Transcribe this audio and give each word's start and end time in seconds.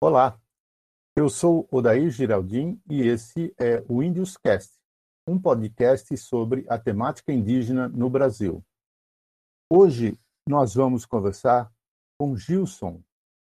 Olá, 0.00 0.40
eu 1.16 1.28
sou 1.28 1.66
Odair 1.68 2.08
Giraldin 2.08 2.80
e 2.88 3.00
esse 3.00 3.52
é 3.58 3.84
o 3.88 4.00
Índios 4.00 4.36
Cast, 4.36 4.72
um 5.26 5.36
podcast 5.40 6.16
sobre 6.18 6.64
a 6.68 6.78
temática 6.78 7.32
indígena 7.32 7.88
no 7.88 8.08
Brasil. 8.08 8.64
Hoje 9.68 10.16
nós 10.48 10.76
vamos 10.76 11.04
conversar 11.04 11.68
com 12.16 12.36
Gilson 12.36 13.02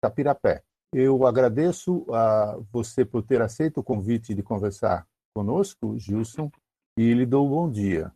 Tapirapé. 0.02 0.66
Eu 0.94 1.26
agradeço 1.26 2.06
a 2.14 2.58
você 2.74 3.06
por 3.06 3.24
ter 3.24 3.42
aceito 3.42 3.80
o 3.80 3.84
convite 3.84 4.36
de 4.36 4.44
conversar 4.44 5.08
conosco, 5.34 5.98
Gilson, 5.98 6.52
e 6.98 7.14
lhe 7.14 7.26
dou 7.26 7.48
um 7.48 7.50
bom 7.50 7.72
dia. 7.72 8.14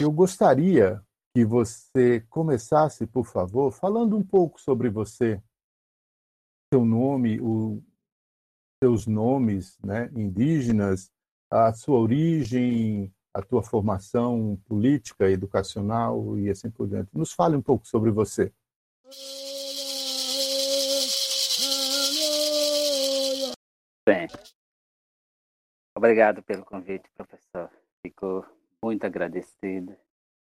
Eu 0.00 0.10
gostaria 0.10 1.00
que 1.34 1.44
você 1.44 2.20
começasse, 2.28 3.06
por 3.06 3.24
favor, 3.24 3.70
falando 3.70 4.16
um 4.16 4.24
pouco 4.24 4.60
sobre 4.60 4.90
você, 4.90 5.40
seu 6.72 6.84
nome, 6.84 7.40
o, 7.40 7.82
seus 8.82 9.06
nomes 9.06 9.78
né, 9.80 10.10
indígenas, 10.14 11.12
a 11.50 11.72
sua 11.72 11.98
origem, 11.98 13.12
a 13.32 13.40
tua 13.40 13.62
formação 13.62 14.60
política, 14.66 15.30
educacional 15.30 16.38
e 16.38 16.50
assim 16.50 16.70
por 16.70 16.88
diante. 16.88 17.10
Nos 17.12 17.32
fale 17.32 17.56
um 17.56 17.62
pouco 17.62 17.86
sobre 17.86 18.10
você. 18.10 18.52
Bem, 24.06 24.28
obrigado 25.96 26.42
pelo 26.42 26.64
convite, 26.64 27.08
professor. 27.16 27.70
Fico 28.02 28.44
muito 28.84 29.06
agradecido 29.06 29.96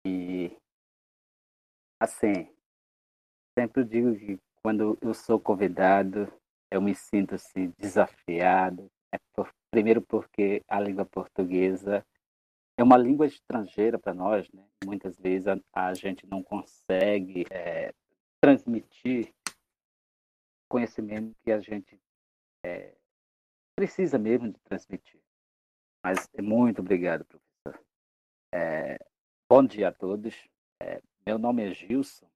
e 0.07 0.57
assim 2.01 2.51
sempre 3.57 3.85
digo 3.85 4.17
que 4.17 4.39
quando 4.63 4.99
eu 5.03 5.13
sou 5.13 5.39
convidado 5.39 6.33
eu 6.71 6.81
me 6.81 6.95
sinto 6.95 7.35
assim 7.35 7.75
desafiado. 7.79 8.91
É 9.15 9.19
por, 9.35 9.53
primeiro 9.71 10.01
porque 10.01 10.63
a 10.67 10.81
língua 10.81 11.05
portuguesa 11.05 12.03
é 12.79 12.83
uma 12.83 12.97
língua 12.97 13.27
estrangeira 13.27 13.99
para 13.99 14.15
nós 14.15 14.51
né? 14.51 14.67
Muitas 14.83 15.19
vezes 15.19 15.47
a, 15.47 15.61
a 15.75 15.93
gente 15.93 16.27
não 16.27 16.43
consegue 16.43 17.45
é, 17.51 17.93
transmitir 18.41 19.31
conhecimento 20.71 21.37
que 21.45 21.53
a 21.53 21.61
gente 21.61 22.01
é, 22.65 22.95
precisa 23.77 24.19
mesmo 24.19 24.51
de 24.51 24.59
transmitir. 24.61 25.21
Mas 26.03 26.27
muito 26.41 26.81
obrigado 26.81 27.27
professor 27.27 27.42
é, 28.53 28.99
bom 29.49 29.65
dia 29.65 29.89
a 29.89 29.93
todos. 29.93 30.35
É, 30.81 31.03
meu 31.27 31.39
nome 31.39 31.69
é 31.69 31.73
Gilson, 31.73 32.29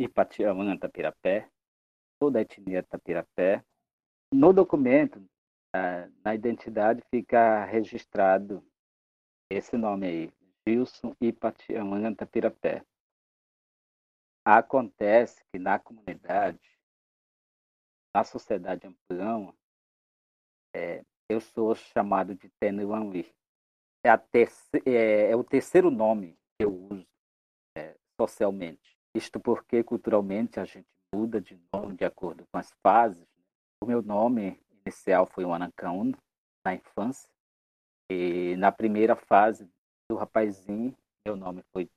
Ipatiamã 0.00 0.76
Tapirapé, 0.76 1.50
sou 2.18 2.30
da 2.30 2.40
etnia 2.40 2.82
Tapirapé. 2.82 3.62
No 4.32 4.52
documento, 4.52 5.24
na 6.24 6.34
identidade, 6.34 7.02
fica 7.10 7.64
registrado 7.64 8.66
esse 9.50 9.76
nome 9.76 10.06
aí, 10.06 10.32
Gilson 10.66 11.14
Ipatiamã 11.20 12.14
Tapirapé. 12.14 12.82
Acontece 14.44 15.44
que 15.52 15.58
na 15.58 15.78
comunidade, 15.78 16.60
na 18.14 18.24
sociedade 18.24 18.86
amplão, 18.86 19.54
é, 20.74 21.04
eu 21.28 21.40
sou 21.40 21.74
chamado 21.74 22.34
de 22.34 22.48
Tenuanui 22.60 23.26
é, 24.06 24.08
a 24.08 24.22
é, 24.84 25.30
é 25.30 25.36
o 25.36 25.42
terceiro 25.42 25.90
nome 25.90 26.38
que 26.56 26.64
eu 26.64 26.72
uso 26.72 27.06
é, 27.76 27.96
socialmente. 28.20 28.96
Isto 29.14 29.40
porque 29.40 29.82
culturalmente 29.82 30.60
a 30.60 30.64
gente 30.64 30.86
muda 31.12 31.40
de 31.40 31.58
nome 31.72 31.96
de 31.96 32.04
acordo 32.04 32.46
com 32.52 32.58
as 32.58 32.70
fases. 32.82 33.26
O 33.82 33.86
meu 33.86 34.00
nome 34.02 34.60
inicial 34.84 35.26
foi 35.26 35.44
o 35.44 35.52
Anacaun, 35.52 36.12
na 36.64 36.74
infância. 36.74 37.28
E 38.08 38.54
na 38.56 38.70
primeira 38.70 39.16
fase 39.16 39.68
do 40.08 40.16
rapazinho, 40.16 40.96
meu 41.26 41.34
nome 41.34 41.64
foi 41.72 41.90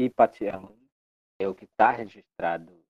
Ipatiaun, 0.00 0.74
é 1.40 1.46
o 1.46 1.54
que 1.54 1.66
está 1.66 1.92
registrado 1.92 2.72
no 2.72 2.82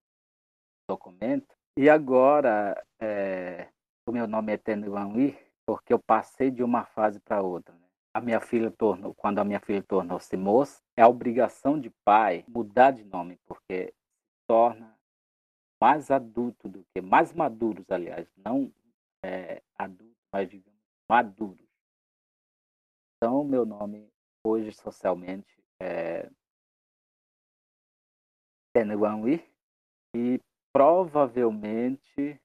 documento. 0.89 1.55
E 1.77 1.87
agora, 1.87 2.83
é, 2.99 3.69
o 4.07 4.11
meu 4.11 4.25
nome 4.25 4.53
é 4.53 4.57
Tenuanui, 4.57 5.37
porque 5.67 5.93
eu 5.93 5.99
passei 5.99 6.49
de 6.49 6.63
uma 6.63 6.83
fase 6.85 7.19
para 7.19 7.43
outra. 7.43 7.74
A 8.15 8.21
minha 8.21 8.39
filha 8.39 8.71
tornou, 8.71 9.13
quando 9.13 9.39
a 9.39 9.43
minha 9.43 9.59
filha 9.59 9.83
tornou-se 9.83 10.37
moça, 10.37 10.81
é 10.95 11.01
a 11.01 11.07
obrigação 11.09 11.77
de 11.77 11.89
pai 12.05 12.45
mudar 12.47 12.91
de 12.91 13.03
nome, 13.03 13.37
porque 13.45 13.93
se 13.93 14.47
torna 14.47 14.97
mais 15.81 16.09
adulto 16.09 16.69
do 16.69 16.85
que, 16.93 17.01
mais 17.01 17.33
maduros, 17.33 17.83
aliás, 17.91 18.25
não 18.37 18.73
é, 19.21 19.61
adultos, 19.77 20.15
mas 20.31 20.49
digamos 20.49 20.79
maduros. 21.09 21.67
Então, 23.17 23.43
meu 23.43 23.65
nome 23.65 24.09
hoje 24.45 24.71
socialmente 24.71 25.61
é 25.81 26.31
Tenuanui 28.73 29.45
e 30.15 30.39
provavelmente 30.71 32.39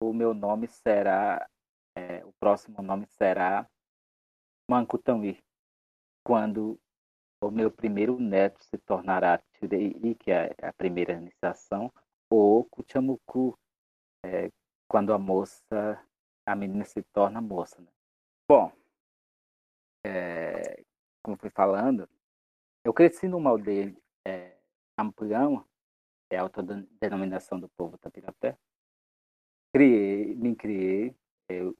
o 0.00 0.12
meu 0.12 0.32
nome 0.32 0.68
será, 0.68 1.50
é, 1.96 2.24
o 2.24 2.32
próximo 2.38 2.80
nome 2.80 3.06
será 3.08 3.68
Mancutangui, 4.68 5.42
quando 6.24 6.78
o 7.40 7.50
meu 7.50 7.70
primeiro 7.70 8.18
neto 8.18 8.62
se 8.64 8.76
tornará 8.78 9.38
Turei, 9.58 10.14
que 10.16 10.30
é 10.30 10.54
a 10.62 10.72
primeira 10.72 11.12
iniciação, 11.12 11.92
ou 12.28 12.64
Kuchamuku, 12.64 13.56
é, 14.24 14.50
quando 14.88 15.12
a 15.12 15.18
moça, 15.18 16.04
a 16.44 16.56
menina 16.56 16.84
se 16.84 17.02
torna 17.12 17.40
moça. 17.40 17.80
Né? 17.80 17.88
Bom, 18.48 18.72
é, 20.04 20.82
como 21.22 21.36
fui 21.36 21.50
falando, 21.50 22.08
eu 22.84 22.92
cresci 22.92 23.28
numa 23.28 23.50
aldeia 23.50 23.94
é, 24.26 24.56
Amplião, 24.98 25.64
é 26.30 26.38
a 26.38 26.42
autodenominação 26.42 27.60
do 27.60 27.68
povo 27.68 27.98
Tapirapé. 27.98 28.58
Criei, 29.72 30.34
me 30.34 30.56
criei, 30.56 31.14
eu 31.48 31.76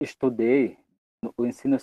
estudei 0.00 0.78
o 1.36 1.46
ensino 1.46 1.76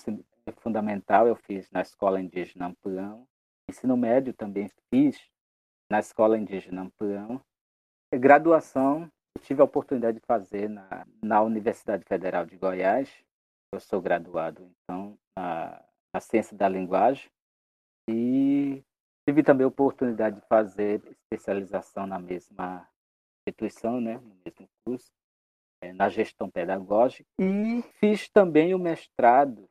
fundamental 0.57 1.27
eu 1.27 1.35
fiz 1.35 1.69
na 1.71 1.81
escola 1.81 2.21
indígena 2.21 2.67
Amplão. 2.67 3.27
Ensino 3.69 3.97
médio 3.97 4.33
também 4.33 4.69
fiz 4.89 5.19
na 5.89 5.99
escola 5.99 6.37
indígena 6.37 6.83
Amplão. 6.83 7.41
Graduação 8.13 9.11
eu 9.35 9.41
tive 9.41 9.61
a 9.61 9.65
oportunidade 9.65 10.19
de 10.19 10.25
fazer 10.25 10.69
na, 10.69 11.05
na 11.21 11.41
Universidade 11.41 12.03
Federal 12.05 12.45
de 12.45 12.57
Goiás. 12.57 13.09
Eu 13.71 13.79
sou 13.79 14.01
graduado, 14.01 14.71
então, 14.83 15.17
na, 15.37 15.83
na 16.13 16.19
ciência 16.19 16.57
da 16.57 16.67
linguagem. 16.67 17.29
E 18.09 18.83
tive 19.27 19.43
também 19.43 19.65
a 19.65 19.67
oportunidade 19.67 20.39
de 20.39 20.47
fazer 20.47 21.03
especialização 21.11 22.07
na 22.07 22.17
mesma 22.17 22.87
instituição, 23.47 24.01
né, 24.01 24.17
no 24.17 24.35
mesmo 24.43 24.67
curso. 24.85 25.11
É, 25.81 25.93
na 25.93 26.09
gestão 26.09 26.49
pedagógica 26.49 27.29
e 27.39 27.83
fiz 27.99 28.27
também 28.29 28.73
o 28.73 28.79
mestrado 28.79 29.69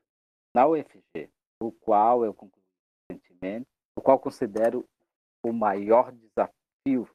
na 0.55 0.67
UFG, 0.67 1.29
o 1.61 1.73
qual 1.73 2.25
eu 2.25 2.33
concluí 2.33 2.63
recentemente, 3.11 3.67
o 3.97 4.01
qual 4.01 4.19
considero 4.19 4.89
o 5.45 5.53
maior 5.53 6.13
desafio 6.13 7.09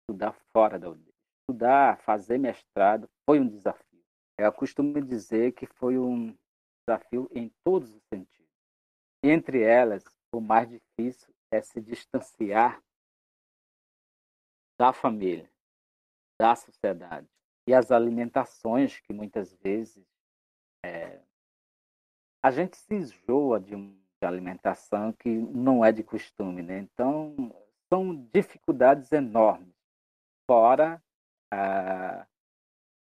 estudar 0.00 0.32
fora 0.52 0.78
da 0.78 0.90
UFG. 0.90 1.12
Estudar, 1.40 1.98
fazer 2.02 2.38
mestrado 2.38 3.08
foi 3.28 3.40
um 3.40 3.48
desafio. 3.48 4.04
Eu 4.38 4.52
costumo 4.52 5.00
dizer 5.00 5.52
que 5.52 5.66
foi 5.66 5.98
um 5.98 6.36
desafio 6.86 7.28
em 7.34 7.52
todos 7.64 7.92
os 7.92 8.02
sentidos. 8.12 8.50
Entre 9.22 9.62
elas, 9.62 10.04
o 10.34 10.40
mais 10.40 10.68
difícil 10.68 11.32
é 11.52 11.60
se 11.60 11.80
distanciar 11.80 12.82
da 14.78 14.92
família, 14.92 15.48
da 16.40 16.56
sociedade, 16.56 17.28
e 17.66 17.74
as 17.74 17.90
alimentações 17.90 19.00
que 19.00 19.12
muitas 19.12 19.52
vezes 19.54 20.04
é, 20.84 21.20
a 22.42 22.50
gente 22.50 22.76
se 22.76 22.94
enjoa 22.94 23.60
de 23.60 23.74
uma 23.74 23.94
alimentação 24.22 25.12
que 25.12 25.28
não 25.28 25.84
é 25.84 25.92
de 25.92 26.02
costume, 26.02 26.62
né? 26.62 26.78
Então 26.78 27.34
são 27.88 28.14
dificuldades 28.32 29.12
enormes, 29.12 29.74
fora 30.46 31.02
a, 31.52 32.26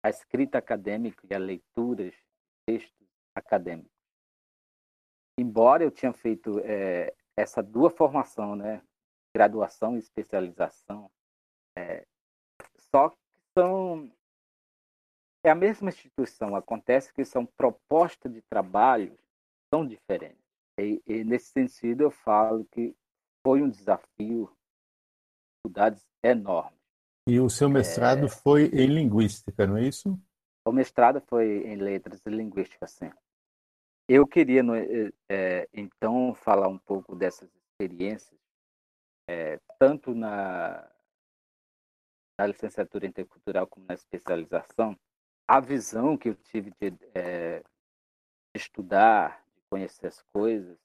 a 0.02 0.10
escrita 0.10 0.58
acadêmica 0.58 1.26
e 1.30 1.34
a 1.34 1.38
leitura 1.38 2.10
de 2.10 2.16
textos 2.66 3.08
acadêmicos. 3.34 3.90
Embora 5.38 5.82
eu 5.82 5.90
tinha 5.90 6.12
feito 6.12 6.58
é, 6.60 7.14
essa 7.36 7.62
duas 7.62 7.94
formação, 7.94 8.54
né? 8.54 8.82
Graduação 9.34 9.96
e 9.96 9.98
especialização, 9.98 11.10
é, 11.74 12.06
só 12.94 13.08
que 13.08 13.16
são 13.56 14.12
é 15.44 15.50
a 15.50 15.54
mesma 15.54 15.88
instituição, 15.88 16.54
acontece 16.54 17.12
que 17.12 17.24
são 17.24 17.44
propostas 17.44 18.32
de 18.32 18.40
trabalho 18.42 19.16
tão 19.70 19.86
diferentes. 19.86 20.42
E, 20.78 21.02
e, 21.06 21.24
nesse 21.24 21.52
sentido, 21.52 22.02
eu 22.02 22.10
falo 22.10 22.64
que 22.66 22.94
foi 23.44 23.62
um 23.62 23.68
desafio, 23.68 24.50
dificuldades 25.56 26.06
enormes. 26.24 26.78
E 27.28 27.40
o 27.40 27.50
seu 27.50 27.68
mestrado 27.68 28.26
é... 28.26 28.28
foi 28.28 28.64
em 28.66 28.86
linguística, 28.86 29.66
não 29.66 29.76
é 29.76 29.86
isso? 29.86 30.18
O 30.64 30.72
mestrado 30.72 31.20
foi 31.20 31.66
em 31.66 31.76
letras 31.76 32.20
e 32.24 32.30
linguística, 32.30 32.86
sim. 32.86 33.10
Eu 34.08 34.26
queria, 34.26 34.62
é, 35.28 35.68
então, 35.72 36.34
falar 36.34 36.68
um 36.68 36.78
pouco 36.78 37.16
dessas 37.16 37.48
experiências, 37.54 38.38
é, 39.28 39.60
tanto 39.78 40.14
na, 40.14 40.88
na 42.38 42.46
licenciatura 42.46 43.06
intercultural 43.06 43.66
como 43.66 43.86
na 43.86 43.94
especialização, 43.94 44.96
a 45.52 45.60
visão 45.60 46.16
que 46.16 46.30
eu 46.30 46.34
tive 46.34 46.72
de, 46.80 46.96
é, 47.14 47.62
estudar, 48.56 49.44
de 49.54 49.60
conhecer 49.68 50.06
as 50.06 50.22
coisas, 50.32 50.78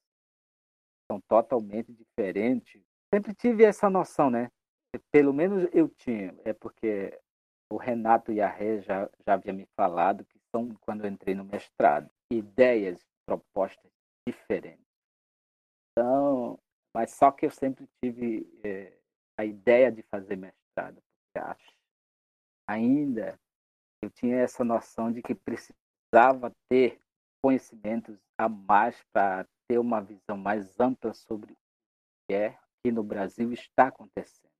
são 1.09 1.21
totalmente 1.21 1.93
diferentes. 1.93 2.83
Sempre 3.13 3.33
tive 3.33 3.63
essa 3.63 3.89
noção, 3.89 4.29
né? 4.29 4.51
Pelo 5.09 5.33
menos 5.33 5.69
eu 5.71 5.87
tinha, 5.87 6.37
é 6.43 6.51
porque 6.51 7.17
o 7.71 7.77
Renato 7.77 8.33
e 8.33 8.41
a 8.41 8.49
Ré 8.49 8.81
já, 8.81 9.09
já 9.25 9.35
havia 9.35 9.53
me 9.53 9.65
falado 9.73 10.25
que 10.25 10.37
são, 10.53 10.75
quando 10.81 11.05
eu 11.05 11.09
entrei 11.09 11.33
no 11.33 11.45
mestrado, 11.45 12.11
ideias, 12.29 12.99
propostas 13.25 13.89
diferentes. 14.27 14.85
Então, 15.91 16.59
mas 16.93 17.11
só 17.11 17.31
que 17.31 17.45
eu 17.45 17.51
sempre 17.51 17.87
tive 18.03 18.45
é, 18.65 18.97
a 19.37 19.45
ideia 19.45 19.89
de 19.89 20.01
fazer 20.11 20.35
mestrado, 20.35 21.01
porque 21.01 21.47
acho 21.47 21.71
ainda 22.67 23.39
eu 24.01 24.09
tinha 24.09 24.37
essa 24.37 24.63
noção 24.63 25.11
de 25.11 25.21
que 25.21 25.35
precisava 25.35 26.51
ter 26.69 26.99
conhecimentos 27.41 28.17
a 28.37 28.47
mais 28.47 29.01
para 29.11 29.47
ter 29.67 29.77
uma 29.77 30.01
visão 30.01 30.37
mais 30.37 30.79
ampla 30.79 31.13
sobre 31.13 31.53
o 31.53 31.57
que 32.27 32.33
é 32.33 32.57
que 32.83 32.91
no 32.91 33.03
Brasil 33.03 33.51
está 33.51 33.87
acontecendo. 33.87 34.51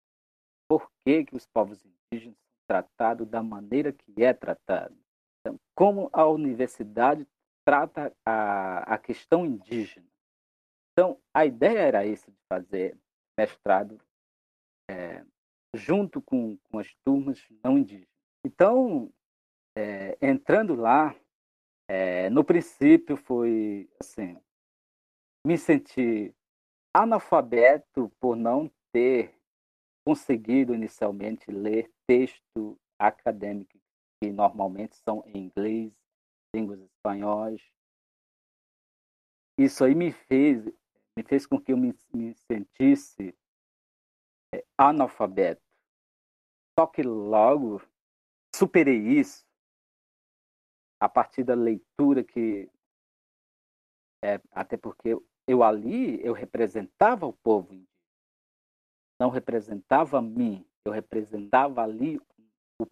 Por 0.70 0.90
que, 1.06 1.26
que 1.26 1.36
os 1.36 1.46
povos 1.46 1.84
indígenas 1.86 2.36
são 2.36 2.68
tratados 2.68 3.28
da 3.28 3.42
maneira 3.42 3.94
que 3.94 4.24
é 4.24 4.34
tratado? 4.34 4.98
Então, 5.40 5.58
como 5.76 6.10
a 6.12 6.26
universidade 6.26 7.26
trata 7.68 8.16
a, 8.26 8.94
a 8.94 8.98
questão 8.98 9.46
indígena. 9.46 10.08
Então, 10.94 11.20
a 11.34 11.46
ideia 11.46 11.80
era 11.80 12.06
isso, 12.06 12.32
de 12.32 12.38
fazer 12.48 12.98
mestrado 13.38 14.00
é, 14.90 15.22
junto 15.74 16.22
com, 16.22 16.58
com 16.58 16.80
as 16.80 16.96
turmas 17.04 17.46
não 17.62 17.78
indígenas. 17.78 18.08
Então, 18.46 19.12
é, 19.78 20.18
entrando 20.20 20.74
lá, 20.74 21.16
é, 21.88 22.32
no 22.32 22.44
princípio 22.44 23.16
foi 23.16 23.88
assim, 24.00 24.36
me 25.46 25.56
senti 25.56 26.34
analfabeto 26.92 28.12
por 28.20 28.36
não 28.36 28.72
ter 28.92 29.40
conseguido 30.04 30.74
inicialmente 30.74 31.52
ler 31.52 31.92
texto 32.08 32.80
acadêmico 32.98 33.78
que 34.20 34.32
normalmente 34.32 34.96
são 34.96 35.24
em 35.28 35.46
inglês, 35.46 35.94
línguas 36.56 36.82
espanhóis. 36.82 37.62
Isso 39.60 39.84
aí 39.84 39.94
me 39.94 40.12
fez 40.12 40.66
me 41.16 41.24
fez 41.24 41.46
com 41.46 41.60
que 41.60 41.72
eu 41.72 41.78
me, 41.78 41.94
me 42.14 42.34
sentisse 42.52 43.36
é, 44.54 44.64
analfabeto. 44.78 45.62
Só 46.80 46.86
que 46.88 47.02
logo 47.02 47.82
superei 48.56 48.98
isso 49.20 49.47
a 51.00 51.08
partir 51.08 51.44
da 51.44 51.54
leitura 51.54 52.24
que 52.24 52.70
é, 54.24 54.42
até 54.52 54.76
porque 54.76 55.16
eu 55.48 55.64
ali 55.64 56.24
eu 56.26 56.34
representava 56.34 57.26
o 57.26 57.34
povo 57.34 57.74
indígena, 57.74 57.88
não 59.20 59.30
representava 59.30 60.22
mim, 60.22 60.66
eu 60.86 60.92
representava 60.92 61.84
ali 61.84 62.20
o, 62.80 62.88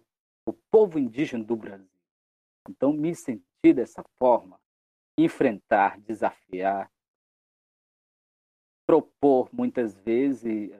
o 0.47 0.53
povo 0.71 0.99
indígena 0.99 1.43
do 1.43 1.55
Brasil. 1.55 1.89
Então 2.69 2.93
me 2.93 3.13
senti 3.15 3.73
dessa 3.73 4.03
forma, 4.17 4.59
enfrentar, 5.17 5.99
desafiar, 5.99 6.91
propor 8.87 9.49
muitas 9.51 9.95
vezes, 9.99 10.71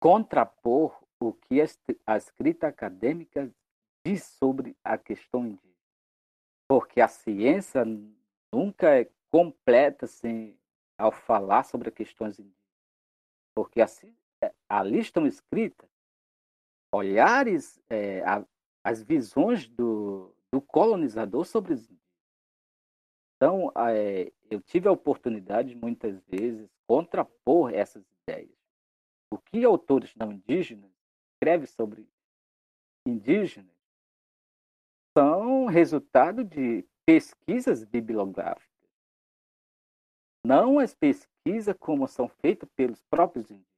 contrapor 0.00 1.02
o 1.20 1.32
que 1.32 1.60
a 2.06 2.16
escrita 2.16 2.68
acadêmica 2.68 3.50
diz 4.04 4.24
sobre 4.24 4.76
a 4.84 4.98
questão 4.98 5.46
indígena 5.46 5.73
porque 6.68 7.00
a 7.00 7.08
ciência 7.08 7.84
nunca 8.52 9.00
é 9.00 9.10
completa 9.30 10.06
sem 10.06 10.58
ao 10.96 11.10
falar 11.10 11.64
sobre 11.64 11.90
questões 11.90 12.38
indígenas. 12.38 12.54
Porque 13.54 13.80
assim, 13.80 14.14
ali 14.68 15.00
estão 15.00 15.26
escritas 15.26 15.88
olhares, 16.92 17.82
é, 17.90 18.22
a, 18.22 18.44
as 18.84 19.02
visões 19.02 19.66
do, 19.68 20.34
do 20.52 20.60
colonizador 20.60 21.44
sobre 21.44 21.72
os 21.72 21.80
indígenas. 21.80 22.04
Então, 23.36 23.72
é, 23.76 24.32
eu 24.48 24.60
tive 24.60 24.88
a 24.88 24.92
oportunidade, 24.92 25.74
muitas 25.74 26.20
vezes, 26.26 26.70
contrapor 26.86 27.74
essas 27.74 28.04
ideias. 28.22 28.56
O 29.30 29.38
que 29.38 29.64
autores 29.64 30.14
não 30.14 30.32
indígenas 30.32 30.90
escrevem 31.34 31.66
sobre 31.66 32.08
indígenas 33.06 33.73
são 35.16 35.66
resultado 35.66 36.44
de 36.44 36.84
pesquisas 37.06 37.84
bibliográficas. 37.84 38.68
Não 40.44 40.78
as 40.78 40.94
pesquisas 40.94 41.74
como 41.78 42.06
são 42.06 42.28
feitas 42.28 42.68
pelos 42.76 43.02
próprios 43.04 43.50
indígenas. 43.50 43.72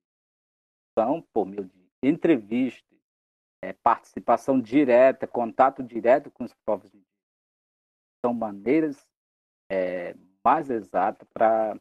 São 0.98 1.22
por 1.32 1.46
meio 1.46 1.64
de 1.66 1.88
entrevistas, 2.02 2.98
é, 3.62 3.72
participação 3.72 4.60
direta, 4.60 5.26
contato 5.26 5.82
direto 5.82 6.30
com 6.30 6.44
os 6.44 6.54
povos 6.64 6.88
indígenas. 6.88 7.06
São 8.24 8.32
maneiras 8.32 9.06
é, 9.70 10.14
mais 10.44 10.70
exatas 10.70 11.28
para 11.32 11.78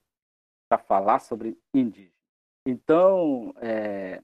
falar 0.86 1.20
sobre 1.20 1.58
indígenas. 1.74 2.14
Então, 2.68 3.54
é, 3.58 4.22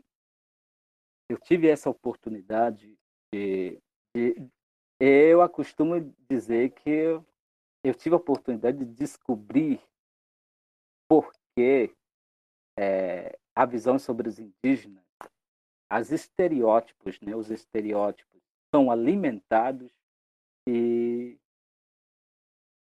eu 1.29 1.37
tive 1.39 1.69
essa 1.69 1.89
oportunidade 1.89 2.97
de, 3.33 3.81
de, 4.13 4.49
eu 5.03 5.41
acostumo 5.41 5.99
dizer 6.29 6.69
que 6.69 7.19
eu 7.83 7.95
tive 7.95 8.13
a 8.13 8.19
oportunidade 8.19 8.77
de 8.77 8.85
descobrir 8.85 9.81
por 11.09 11.33
que 11.55 11.91
é, 12.77 13.35
a 13.55 13.65
visão 13.65 13.97
sobre 13.97 14.29
os 14.29 14.37
indígenas, 14.37 15.03
as 15.89 16.11
estereótipos, 16.11 17.19
né, 17.19 17.35
os 17.35 17.49
estereótipos 17.49 18.39
são 18.73 18.91
alimentados 18.91 19.91
e, 20.67 21.35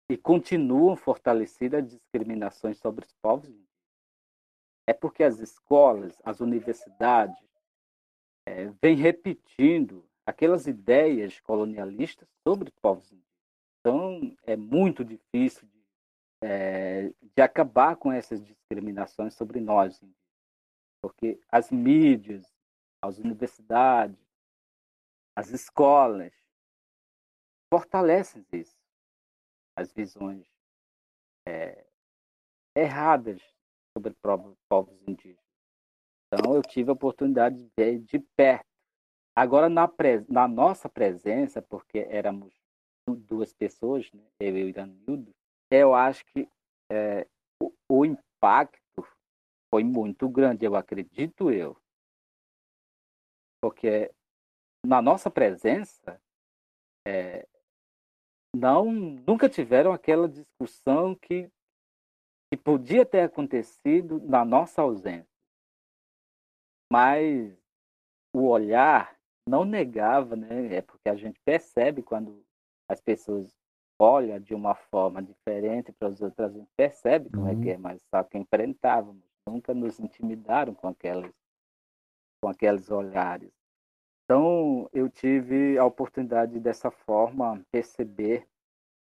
e 0.09 0.17
continuam 0.17 0.95
fortalecidas 0.95 1.83
as 1.83 1.89
discriminações 1.91 2.77
sobre 2.77 3.05
os 3.05 3.13
povos 3.21 3.49
indígenas. 3.49 3.65
É 4.87 4.93
porque 4.93 5.21
as 5.21 5.39
escolas, 5.39 6.17
as 6.23 6.39
universidades, 6.39 7.37
é, 8.47 8.67
vêm 8.81 8.95
repetindo 8.95 10.07
aquelas 10.25 10.67
ideias 10.67 11.39
colonialistas 11.39 12.27
sobre 12.43 12.69
os 12.69 12.75
povos 12.79 13.05
indígenas. 13.11 13.25
Então, 13.79 14.35
é 14.43 14.55
muito 14.55 15.05
difícil 15.05 15.67
de, 15.67 15.85
é, 16.41 17.13
de 17.35 17.41
acabar 17.41 17.95
com 17.95 18.11
essas 18.11 18.43
discriminações 18.43 19.35
sobre 19.35 19.59
nós, 19.59 20.01
porque 21.01 21.39
as 21.49 21.69
mídias, 21.69 22.51
as 23.03 23.19
universidades, 23.19 24.17
as 25.35 25.49
escolas 25.49 26.33
fortalecem 27.71 28.43
isso, 28.51 28.77
as 29.77 29.91
visões 29.91 30.47
é, 31.47 31.85
erradas 32.75 33.41
sobre 33.95 34.15
povos 34.67 34.97
indígenas. 35.07 35.45
Então, 36.27 36.55
eu 36.55 36.61
tive 36.63 36.89
a 36.89 36.93
oportunidade 36.93 37.55
de 37.55 37.69
ver 37.77 37.99
de 37.99 38.19
perto 38.35 38.74
Agora, 39.35 39.67
na, 39.67 39.91
na 40.29 40.47
nossa 40.47 40.87
presença, 40.87 41.61
porque 41.61 41.99
éramos 42.09 42.53
duas 43.05 43.53
pessoas, 43.53 44.09
né? 44.13 44.23
eu 44.39 44.57
e 44.57 44.63
o 44.63 44.69
Iranildo, 44.69 45.35
eu 45.69 45.93
acho 45.93 46.25
que 46.27 46.49
é, 46.89 47.27
o, 47.61 47.73
o, 47.89 48.05
impacto 48.05 49.05
foi 49.69 49.83
muito 49.83 50.29
grande, 50.29 50.65
eu 50.65 50.75
acredito 50.75 51.51
eu. 51.51 51.77
Porque 53.61 54.09
na 54.85 55.01
nossa 55.01 55.29
presença, 55.29 56.21
é, 57.05 57.45
não 58.55 58.91
nunca 58.91 59.49
tiveram 59.49 59.91
aquela 59.91 60.29
discussão 60.29 61.13
que, 61.13 61.51
que 62.49 62.57
podia 62.57 63.05
ter 63.05 63.21
acontecido 63.21 64.21
na 64.21 64.45
nossa 64.45 64.81
ausência. 64.81 65.27
Mas 66.89 67.53
o 68.33 68.47
olhar 68.47 69.14
não 69.47 69.63
negava, 69.63 70.35
né? 70.35 70.75
É 70.75 70.81
porque 70.81 71.09
a 71.09 71.15
gente 71.15 71.39
percebe 71.45 72.01
quando 72.01 72.43
as 72.89 72.99
pessoas 72.99 73.55
olham 73.99 74.39
de 74.39 74.53
uma 74.53 74.75
forma 74.75 75.21
diferente 75.21 75.91
para 75.91 76.09
as 76.09 76.21
outras, 76.21 76.51
a 76.51 76.57
gente 76.57 76.69
percebe 76.75 77.29
como 77.29 77.47
é 77.47 77.55
que 77.55 77.69
é, 77.69 77.77
mas 77.77 78.01
só 78.13 78.23
que 78.23 78.37
enfrentávamos, 78.37 79.23
nunca 79.47 79.73
nos 79.73 79.99
intimidaram 79.99 80.73
com 80.73 80.87
aquelas 80.87 81.31
com 82.41 82.49
aqueles 82.49 82.91
olhares. 82.91 83.51
Então, 84.23 84.89
eu 84.91 85.09
tive 85.09 85.77
a 85.77 85.85
oportunidade 85.85 86.59
dessa 86.59 86.91
forma 86.91 87.63
perceber 87.71 88.47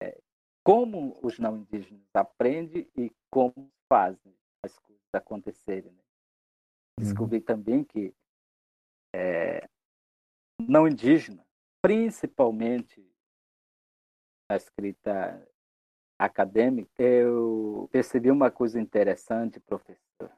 é, 0.00 0.20
como 0.64 1.18
os 1.22 1.38
não 1.38 1.56
indígenas 1.58 2.02
aprendem 2.14 2.88
e 2.96 3.10
como 3.30 3.70
fazem 3.88 4.34
as 4.62 4.78
coisas 4.78 5.02
acontecerem. 5.12 5.90
Né? 5.90 6.02
Descobri 7.00 7.38
uhum. 7.38 7.44
também 7.44 7.84
que 7.84 8.14
é, 9.14 9.68
não 10.60 10.86
indígena, 10.86 11.44
principalmente 11.82 13.04
na 14.48 14.56
escrita 14.56 15.46
acadêmica, 16.18 17.02
eu 17.02 17.88
percebi 17.90 18.30
uma 18.30 18.50
coisa 18.50 18.80
interessante, 18.80 19.60
professor. 19.60 20.30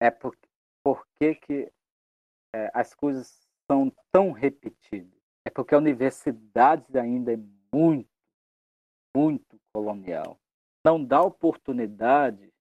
É 0.00 0.10
porque, 0.10 0.48
porque 0.82 1.34
que 1.34 1.72
é, 2.54 2.70
as 2.74 2.94
coisas 2.94 3.48
são 3.70 3.92
tão 4.10 4.32
repetidas. 4.32 5.20
É 5.44 5.50
porque 5.50 5.74
a 5.74 5.78
universidade 5.78 6.98
ainda 6.98 7.32
é 7.32 7.38
muito, 7.72 8.08
muito 9.16 9.60
colonial. 9.72 10.38
Não 10.84 11.02
dá 11.04 11.20
oportunidade 11.20 12.52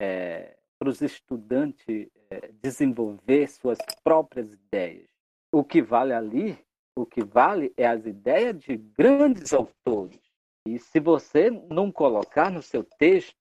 é, 0.00 0.58
para 0.78 0.88
os 0.88 1.00
estudantes 1.00 2.10
é, 2.30 2.52
desenvolver 2.52 3.48
suas 3.48 3.78
próprias 4.02 4.52
ideias. 4.52 5.15
O 5.56 5.64
que 5.64 5.80
vale 5.80 6.12
ali, 6.12 6.62
o 6.94 7.06
que 7.06 7.24
vale 7.24 7.72
é 7.78 7.86
as 7.86 8.04
ideias 8.04 8.60
de 8.60 8.76
grandes 8.76 9.54
autores. 9.54 10.20
E 10.68 10.78
se 10.78 11.00
você 11.00 11.48
não 11.48 11.90
colocar 11.90 12.50
no 12.50 12.62
seu 12.62 12.84
texto, 12.84 13.34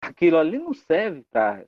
aquilo 0.00 0.38
ali 0.38 0.58
não 0.58 0.72
serve 0.72 1.22
para 1.30 1.66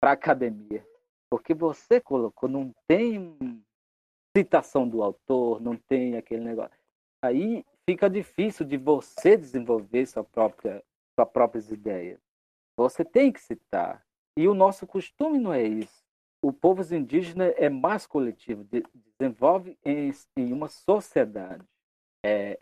a 0.00 0.12
academia. 0.12 0.86
Porque 1.28 1.52
você 1.52 2.00
colocou, 2.00 2.48
não 2.48 2.72
tem 2.86 3.36
citação 4.36 4.88
do 4.88 5.02
autor, 5.02 5.60
não 5.60 5.76
tem 5.76 6.16
aquele 6.16 6.44
negócio. 6.44 6.78
Aí 7.20 7.66
fica 7.84 8.08
difícil 8.08 8.64
de 8.64 8.76
você 8.76 9.36
desenvolver 9.36 10.06
sua 10.06 10.22
própria, 10.22 10.84
sua 11.18 11.26
próprias 11.26 11.72
ideias. 11.72 12.20
Você 12.76 13.04
tem 13.04 13.32
que 13.32 13.40
citar. 13.40 14.06
E 14.38 14.46
o 14.46 14.54
nosso 14.54 14.86
costume 14.86 15.40
não 15.40 15.52
é 15.52 15.64
isso. 15.64 16.00
O 16.42 16.52
povo 16.52 16.82
indígena 16.92 17.44
é 17.50 17.68
mais 17.68 18.04
coletivo, 18.04 18.64
de, 18.64 18.82
desenvolve 19.20 19.78
em, 19.84 20.10
em 20.36 20.52
uma 20.52 20.68
sociedade. 20.68 21.64
É, 22.24 22.60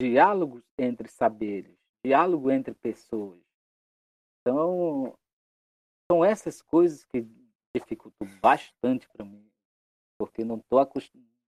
diálogos 0.00 0.62
entre 0.78 1.08
saberes, 1.08 1.76
diálogo 2.04 2.50
entre 2.50 2.72
pessoas. 2.74 3.40
Então, 4.40 5.12
são 6.10 6.24
essas 6.24 6.62
coisas 6.62 7.04
que 7.04 7.26
dificultou 7.74 8.28
bastante 8.40 9.08
para 9.08 9.24
mim, 9.24 9.50
porque 10.18 10.44
não 10.44 10.60
tô 10.60 10.78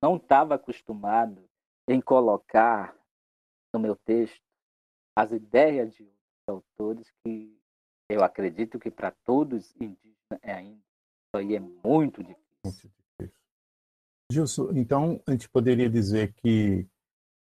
não 0.02 0.16
estava 0.16 0.54
acostumado 0.54 1.48
em 1.88 2.00
colocar 2.00 2.96
no 3.72 3.80
meu 3.80 3.96
texto 3.96 4.42
as 5.16 5.32
ideias 5.32 5.94
de 5.94 6.08
autores 6.48 7.10
que 7.22 7.56
eu 8.08 8.22
acredito 8.22 8.78
que 8.78 8.90
para 8.90 9.10
todos 9.24 9.74
indígenas 9.76 10.40
é 10.42 10.52
ainda 10.52 10.87
aí 11.34 11.56
é 11.56 11.60
muito 11.60 12.22
difícil. 12.22 12.90
Gilson, 14.30 14.70
então 14.74 15.22
a 15.26 15.32
gente 15.32 15.48
poderia 15.48 15.88
dizer 15.88 16.34
que 16.34 16.86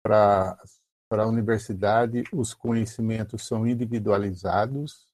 para 0.04 0.58
para 1.10 1.24
a 1.24 1.28
universidade 1.28 2.24
os 2.34 2.54
conhecimentos 2.54 3.48
são 3.48 3.66
individualizados 3.66 5.08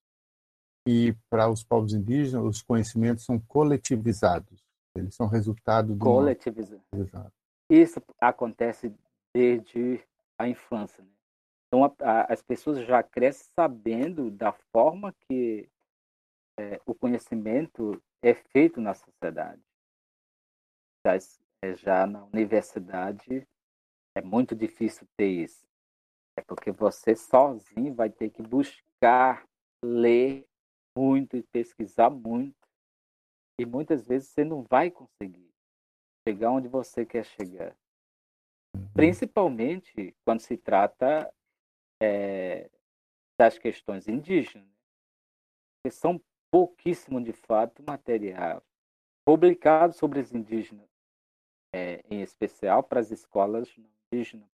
e 0.88 1.16
para 1.30 1.48
os 1.50 1.64
povos 1.64 1.94
indígenas 1.94 2.44
os 2.44 2.62
conhecimentos 2.62 3.26
são 3.26 3.40
coletivizados. 3.40 4.64
Eles 4.96 5.16
são 5.16 5.28
resultado 5.28 5.94
do 5.94 6.04
coletivizados. 6.04 6.84
Uma... 6.92 7.32
Isso 7.70 8.02
acontece 8.20 8.94
desde 9.34 10.04
a 10.38 10.48
infância. 10.48 11.04
Né? 11.04 11.10
Então 11.68 11.86
a, 11.86 11.94
a, 12.00 12.34
as 12.34 12.42
pessoas 12.42 12.86
já 12.86 13.02
crescem 13.02 13.48
sabendo 13.56 14.30
da 14.32 14.52
forma 14.52 15.14
que 15.28 15.70
é, 16.60 16.82
o 16.86 16.94
conhecimento 16.94 18.02
é 18.24 18.34
feito 18.34 18.80
na 18.80 18.94
sociedade. 18.94 19.62
Já, 21.06 21.16
é, 21.62 21.76
já 21.76 22.08
na 22.08 22.24
universidade 22.26 23.46
é 24.16 24.22
muito 24.22 24.56
difícil 24.56 25.06
ter 25.18 25.28
isso. 25.28 25.68
É 26.38 26.42
porque 26.42 26.72
você 26.72 27.16
sozinho 27.16 27.94
vai 27.94 28.10
ter 28.10 28.30
que 28.30 28.42
buscar 28.42 29.46
ler 29.84 30.48
muito 30.98 31.36
e 31.36 31.44
pesquisar 31.44 32.10
muito. 32.10 32.56
E 33.60 33.66
muitas 33.66 34.08
vezes 34.08 34.30
você 34.30 34.44
não 34.44 34.64
vai 34.64 34.90
conseguir 34.90 35.52
chegar 36.28 36.52
onde 36.52 36.68
você 36.68 37.06
quer 37.06 37.26
chegar. 37.26 37.76
Uhum. 38.76 38.88
Principalmente 38.94 40.16
quando 40.26 40.40
se 40.40 40.58
trata 40.58 41.32
é, 42.02 42.70
das 43.38 43.58
questões 43.58 44.08
indígenas, 44.08 44.68
que 45.84 45.92
são 45.92 46.20
pouquíssimo 46.54 47.20
de 47.20 47.34
fato 47.34 47.82
material 47.82 48.64
publicado 49.26 49.94
sobre 49.94 50.20
os 50.20 50.32
indígenas, 50.32 50.88
é, 51.74 52.04
em 52.12 52.22
especial 52.22 52.84
para 52.84 53.00
as 53.00 53.10
escolas 53.10 53.76
indígenas. 54.12 54.48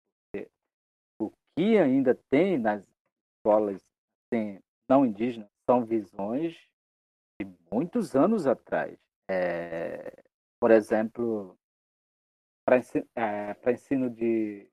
O 1.20 1.30
que 1.54 1.76
ainda 1.76 2.14
tem 2.30 2.56
nas 2.56 2.88
escolas 3.36 3.84
assim, 4.32 4.62
não 4.88 5.04
indígenas 5.04 5.50
são 5.68 5.84
visões 5.84 6.56
de 7.38 7.46
muitos 7.70 8.16
anos 8.16 8.46
atrás. 8.46 8.98
É, 9.30 10.24
por 10.58 10.70
exemplo, 10.70 11.54
para 12.64 12.78
ensino, 12.78 13.06
é, 13.14 13.70
ensino 13.70 14.08
de, 14.08 14.66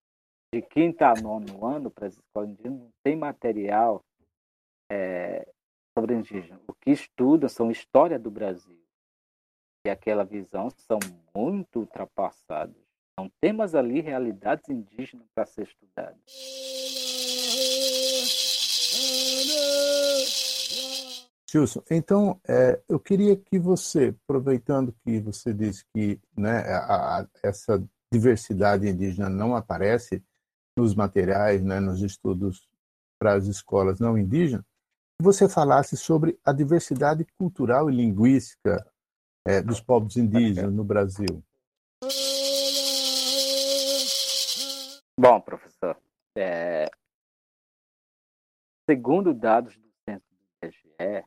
de 0.53 0.61
quinta 0.61 1.09
a 1.09 1.21
nono 1.21 1.65
ano, 1.65 1.91
para 1.91 2.07
as 2.07 2.13
escolas 2.13 2.51
indígenas, 2.51 2.79
não 2.79 2.91
tem 3.03 3.17
material 3.17 4.01
é, 4.89 5.51
sobre 5.97 6.13
indígena. 6.13 6.61
O 6.67 6.73
que 6.73 6.91
estuda 6.91 7.49
são 7.49 7.71
história 7.71 8.19
do 8.19 8.29
Brasil. 8.29 8.79
E 9.83 9.89
aquela 9.89 10.23
visão 10.23 10.69
são 10.69 10.99
muito 11.35 11.79
ultrapassadas. 11.79 12.75
Não 13.17 13.31
temos 13.41 13.73
ali 13.73 13.99
realidades 13.99 14.69
indígenas 14.69 15.25
para 15.33 15.47
ser 15.47 15.63
estudadas. 15.63 16.21
Gilson, 21.49 21.81
então 21.89 22.39
é, 22.47 22.79
eu 22.87 22.99
queria 22.99 23.35
que 23.35 23.57
você, 23.57 24.13
aproveitando 24.23 24.93
que 25.03 25.19
você 25.19 25.51
disse 25.51 25.83
que 25.95 26.19
né, 26.37 26.59
a, 26.59 27.21
a, 27.21 27.27
essa 27.41 27.83
diversidade 28.13 28.87
indígena 28.87 29.29
não 29.29 29.55
aparece 29.55 30.21
nos 30.77 30.93
materiais, 30.93 31.63
né, 31.63 31.79
nos 31.79 32.03
estudos 32.03 32.67
para 33.17 33.33
as 33.33 33.47
escolas 33.47 33.99
não 33.99 34.15
indígenas, 34.15 34.63
você 35.19 35.49
falasse 35.49 35.97
sobre 35.97 36.39
a 36.45 36.53
diversidade 36.53 37.25
cultural 37.37 37.89
e 37.89 37.95
linguística 37.95 38.85
é, 39.45 39.61
dos 39.61 39.81
povos 39.81 40.15
indígenas 40.15 40.71
no 40.71 40.83
Brasil. 40.83 41.43
Bom, 45.19 45.41
professor, 45.41 45.99
é, 46.37 46.85
segundo 48.87 49.33
dados 49.33 49.75
do 49.75 49.89
Censo 50.07 50.23
do 50.31 50.67
IBGE, 50.67 51.25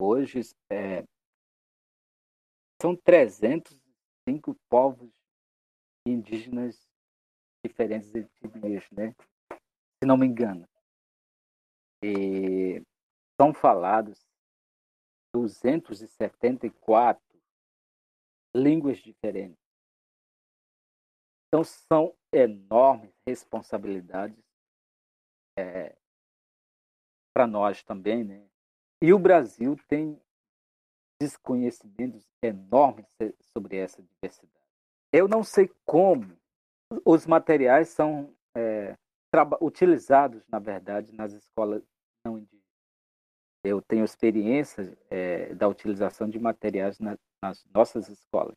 hoje 0.00 0.40
é, 0.68 1.04
são 2.82 2.96
305 2.96 4.56
povos 4.68 5.08
indígenas 6.04 6.76
diferentes 7.64 8.12
etnias, 8.12 8.84
né? 8.90 9.14
Se 10.02 10.06
não 10.06 10.16
me 10.16 10.26
engano. 10.26 10.66
E 12.02 12.82
são 13.40 13.54
falados 13.54 14.20
274 15.34 17.24
línguas 18.54 18.98
diferentes. 18.98 19.56
Então 21.48 21.64
são 21.64 22.14
enormes 22.30 23.10
responsabilidades 23.26 24.44
é, 25.58 25.96
para 27.34 27.46
nós 27.46 27.82
também, 27.82 28.24
né? 28.24 28.46
E 29.00 29.10
o 29.14 29.18
Brasil 29.18 29.74
tem 29.88 30.20
desconhecimentos 31.18 32.28
enormes 32.42 33.06
sobre 33.54 33.78
essa 33.78 34.02
diversidade. 34.02 34.52
Eu 35.10 35.26
não 35.26 35.42
sei 35.42 35.72
como 35.86 36.38
os 37.06 37.26
materiais 37.26 37.88
são 37.88 38.36
é, 38.54 38.98
utilizados, 39.62 40.46
na 40.46 40.58
verdade, 40.58 41.14
nas 41.14 41.32
escolas 41.32 41.82
não 42.22 42.36
indígenas. 42.36 42.59
Eu 43.64 43.82
tenho 43.82 44.04
experiência 44.04 44.96
é, 45.10 45.54
da 45.54 45.68
utilização 45.68 46.28
de 46.28 46.38
materiais 46.38 46.98
na, 46.98 47.18
nas 47.42 47.64
nossas 47.66 48.08
escolas. 48.08 48.56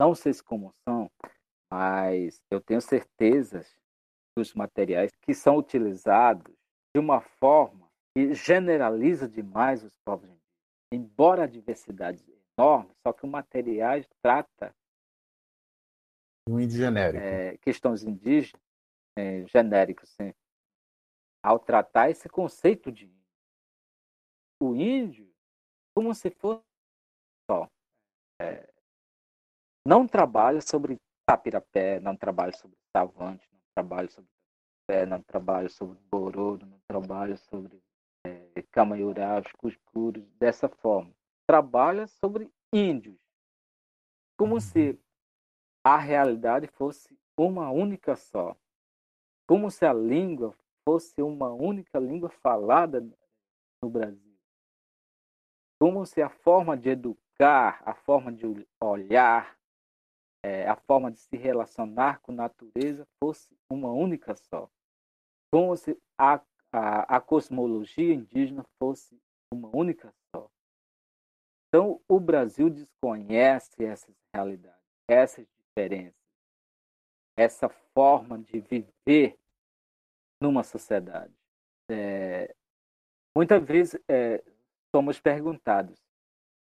não 0.00 0.14
sei 0.14 0.32
se 0.32 0.42
como 0.42 0.72
são, 0.88 1.10
mas 1.70 2.42
eu 2.50 2.60
tenho 2.60 2.80
certeza 2.80 3.64
dos 4.36 4.54
materiais 4.54 5.12
que 5.22 5.34
são 5.34 5.56
utilizados 5.56 6.54
de 6.94 7.00
uma 7.00 7.20
forma 7.20 7.88
que 8.16 8.34
generaliza 8.34 9.28
demais 9.28 9.84
os 9.84 9.96
povos 10.04 10.24
indígenas. 10.24 10.48
Embora 10.90 11.44
a 11.44 11.46
diversidade 11.46 12.24
é 12.28 12.60
enorme, 12.60 12.90
só 13.06 13.12
que 13.12 13.24
o 13.24 13.28
material 13.28 14.00
trata 14.22 14.74
um 16.48 16.58
índio 16.58 16.78
genérico. 16.78 17.22
É, 17.22 17.58
questões 17.58 18.02
indígenas 18.02 18.62
é, 19.18 19.44
genéricos, 19.46 20.08
sim. 20.10 20.32
Ao 21.44 21.58
tratar 21.58 22.10
esse 22.10 22.28
conceito 22.28 22.90
de. 22.90 23.17
O 24.60 24.74
índio, 24.74 25.30
como 25.94 26.14
se 26.14 26.30
fosse 26.30 26.64
só, 27.50 27.68
é, 28.40 28.68
não 29.86 30.06
trabalha 30.06 30.60
sobre 30.60 30.98
tapirapé, 31.26 32.00
não 32.00 32.16
trabalha 32.16 32.52
sobre 32.52 32.76
savante, 32.96 33.48
não 33.52 33.60
trabalha 33.74 34.08
sobre 34.08 34.30
pé, 34.86 35.06
não 35.06 35.22
trabalha 35.22 35.68
sobre 35.68 35.98
borodo, 36.10 36.66
não 36.66 36.80
trabalha 36.88 37.36
sobre 37.36 37.80
é, 38.26 38.62
camaiurá, 38.70 39.38
os 39.38 39.52
cuscuros, 39.52 40.24
dessa 40.38 40.68
forma. 40.68 41.14
Trabalha 41.46 42.06
sobre 42.06 42.50
índios, 42.72 43.18
como 44.38 44.54
uhum. 44.54 44.60
se 44.60 44.98
a 45.84 45.96
realidade 45.96 46.66
fosse 46.66 47.18
uma 47.36 47.70
única 47.70 48.16
só. 48.16 48.56
Como 49.46 49.70
se 49.70 49.86
a 49.86 49.92
língua 49.92 50.54
fosse 50.84 51.22
uma 51.22 51.50
única 51.50 51.98
língua 51.98 52.28
falada 52.28 53.00
no 53.82 53.88
Brasil. 53.88 54.27
Como 55.80 56.04
se 56.04 56.20
a 56.20 56.28
forma 56.28 56.76
de 56.76 56.90
educar, 56.90 57.82
a 57.84 57.94
forma 57.94 58.32
de 58.32 58.44
olhar, 58.80 59.56
é, 60.42 60.68
a 60.68 60.76
forma 60.76 61.10
de 61.10 61.18
se 61.18 61.36
relacionar 61.36 62.20
com 62.20 62.32
a 62.32 62.36
natureza 62.36 63.06
fosse 63.22 63.56
uma 63.70 63.90
única 63.90 64.34
só. 64.34 64.68
Como 65.52 65.76
se 65.76 65.96
a, 66.18 66.40
a, 66.72 67.16
a 67.16 67.20
cosmologia 67.20 68.12
indígena 68.12 68.64
fosse 68.78 69.20
uma 69.52 69.68
única 69.74 70.12
só. 70.34 70.50
Então, 71.68 72.00
o 72.08 72.18
Brasil 72.18 72.70
desconhece 72.70 73.84
essas 73.84 74.14
realidades, 74.34 74.82
essas 75.06 75.46
diferenças, 75.46 76.14
essa 77.36 77.68
forma 77.68 78.38
de 78.38 78.60
viver 78.60 79.38
numa 80.40 80.62
sociedade. 80.62 81.34
É, 81.90 82.54
muitas 83.34 83.62
vezes 83.64 84.00
é, 84.08 84.42
somos 84.94 85.20
perguntados: 85.20 85.98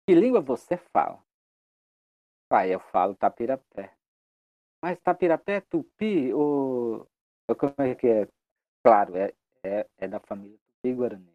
que 0.07 0.15
língua 0.15 0.41
você 0.41 0.77
fala? 0.77 1.23
Pai, 2.49 2.75
eu 2.75 2.81
falo 2.81 3.15
tapirapé. 3.15 3.97
Mas 4.83 5.01
tapirapé 5.01 5.57
é 5.57 5.61
tupi 5.61 6.33
ou, 6.33 7.09
como 7.59 7.75
é 7.79 7.95
que 7.95 8.07
é? 8.07 8.29
Claro, 8.85 9.17
é, 9.17 9.35
é, 9.65 9.89
é 9.97 10.09
da 10.09 10.21
família 10.21 10.59
tupi-guarani. 10.59 11.35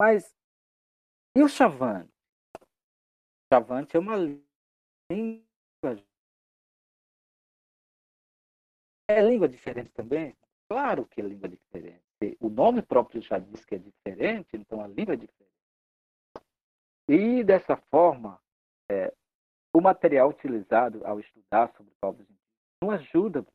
Mas 0.00 0.34
e 1.36 1.42
o 1.42 1.48
chavante? 1.48 2.12
Chavante 3.52 3.96
é 3.96 4.00
uma 4.00 4.16
língua 4.16 5.44
É 9.08 9.20
língua 9.20 9.48
diferente 9.48 9.90
também? 9.90 10.34
Claro 10.68 11.06
que 11.06 11.20
é 11.20 11.24
língua 11.24 11.48
diferente. 11.48 12.02
O 12.40 12.48
nome 12.48 12.82
próprio 12.82 13.20
já 13.20 13.38
diz 13.38 13.64
que 13.64 13.74
é 13.74 13.78
diferente, 13.78 14.56
então 14.56 14.80
a 14.80 14.86
língua 14.86 15.14
é 15.14 15.16
diferente. 15.16 15.52
E 17.08 17.44
dessa 17.44 17.76
forma, 17.76 18.40
é, 18.90 19.12
o 19.74 19.80
material 19.80 20.28
utilizado 20.28 21.04
ao 21.06 21.20
estudar 21.20 21.72
sobre 21.76 21.92
povos 22.00 22.20
indígenas 22.20 22.44
não 22.82 22.90
ajuda, 22.90 23.46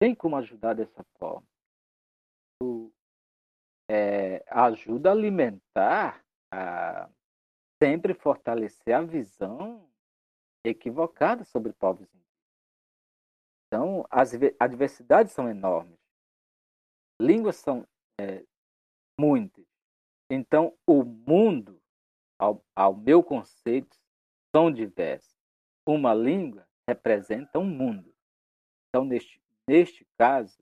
tem 0.00 0.14
como 0.14 0.36
ajudar 0.36 0.74
dessa 0.74 1.04
forma. 1.18 1.46
O, 2.62 2.90
é, 3.90 4.44
ajuda 4.48 5.10
a 5.10 5.12
alimentar, 5.12 6.24
a 6.52 7.08
sempre 7.82 8.14
fortalecer 8.14 8.94
a 8.94 9.02
visão 9.02 9.88
equivocada 10.64 11.44
sobre 11.44 11.72
povos 11.72 12.02
indígenas. 12.02 12.18
Então, 13.66 14.06
as 14.10 14.32
adversidades 14.58 15.32
são 15.32 15.48
enormes. 15.48 15.97
Línguas 17.20 17.56
são 17.56 17.86
é, 18.20 18.44
muitas. 19.18 19.64
Então, 20.30 20.76
o 20.86 21.02
mundo, 21.02 21.80
ao, 22.38 22.64
ao 22.74 22.94
meu 22.94 23.22
conceito, 23.22 23.96
são 24.54 24.70
diversos. 24.70 25.36
Uma 25.86 26.14
língua 26.14 26.66
representa 26.88 27.58
um 27.58 27.64
mundo. 27.64 28.14
Então, 28.88 29.04
neste, 29.04 29.40
neste 29.66 30.06
caso, 30.18 30.58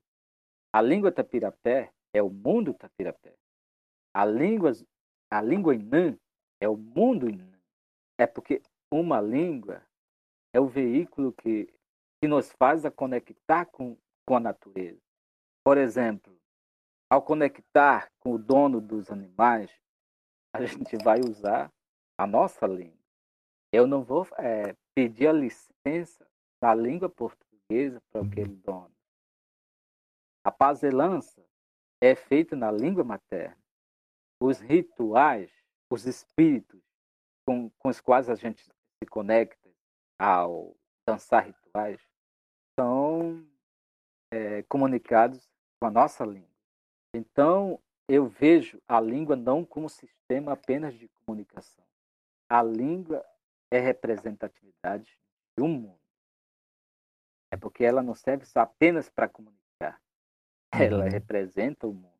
a 0.73 0.81
língua 0.81 1.11
tapirapé 1.11 1.91
é 2.13 2.21
o 2.21 2.29
mundo 2.29 2.73
tapirapé. 2.73 3.35
A 4.13 4.25
língua, 4.25 4.71
a 5.29 5.41
língua 5.41 5.75
inã 5.75 6.17
é 6.59 6.67
o 6.67 6.77
mundo 6.77 7.29
inã. 7.29 7.59
É 8.17 8.25
porque 8.25 8.61
uma 8.91 9.21
língua 9.21 9.85
é 10.53 10.59
o 10.59 10.67
veículo 10.67 11.33
que 11.33 11.71
que 12.19 12.27
nos 12.27 12.51
faz 12.51 12.85
a 12.85 12.91
conectar 12.91 13.65
com, 13.65 13.97
com 14.25 14.35
a 14.35 14.39
natureza. 14.39 14.99
Por 15.63 15.77
exemplo, 15.77 16.36
ao 17.09 17.21
conectar 17.21 18.11
com 18.19 18.33
o 18.33 18.37
dono 18.37 18.81
dos 18.81 19.09
animais, 19.09 19.71
a 20.53 20.65
gente 20.65 20.97
vai 20.97 21.19
usar 21.19 21.71
a 22.17 22.27
nossa 22.27 22.65
língua. 22.65 22.97
Eu 23.71 23.85
não 23.85 24.03
vou 24.03 24.27
é, 24.37 24.75
pedir 24.95 25.27
a 25.27 25.33
licença 25.33 26.27
da 26.61 26.73
língua 26.73 27.09
portuguesa 27.09 28.01
para 28.11 28.21
aquele 28.21 28.55
dono. 28.55 28.91
A 30.43 30.51
pazelança 30.51 31.45
é 32.01 32.15
feita 32.15 32.55
na 32.55 32.71
língua 32.71 33.03
materna. 33.03 33.57
Os 34.41 34.59
rituais, 34.59 35.51
os 35.91 36.05
espíritos 36.05 36.81
com, 37.45 37.69
com 37.79 37.89
os 37.89 38.01
quais 38.01 38.29
a 38.29 38.35
gente 38.35 38.63
se 38.63 39.09
conecta 39.09 39.69
ao 40.19 40.75
dançar 41.07 41.45
rituais, 41.45 42.01
são 42.79 43.45
é, 44.31 44.63
comunicados 44.63 45.47
com 45.79 45.87
a 45.87 45.91
nossa 45.91 46.25
língua. 46.25 46.56
Então, 47.13 47.79
eu 48.07 48.27
vejo 48.27 48.81
a 48.87 48.99
língua 48.99 49.35
não 49.35 49.65
como 49.65 49.89
sistema 49.89 50.53
apenas 50.53 50.93
de 50.93 51.07
comunicação. 51.09 51.85
A 52.49 52.63
língua 52.63 53.25
é 53.71 53.79
representatividade 53.79 55.17
de 55.57 55.63
um 55.63 55.67
mundo. 55.67 55.99
É 57.51 57.57
porque 57.57 57.83
ela 57.83 58.01
não 58.01 58.13
serve 58.13 58.45
só 58.45 58.61
apenas 58.61 59.09
para 59.09 59.27
comunicar. 59.27 60.01
Ela 60.73 61.05
uhum. 61.05 61.09
representa 61.09 61.87
o 61.87 61.93
mundo 61.93 62.19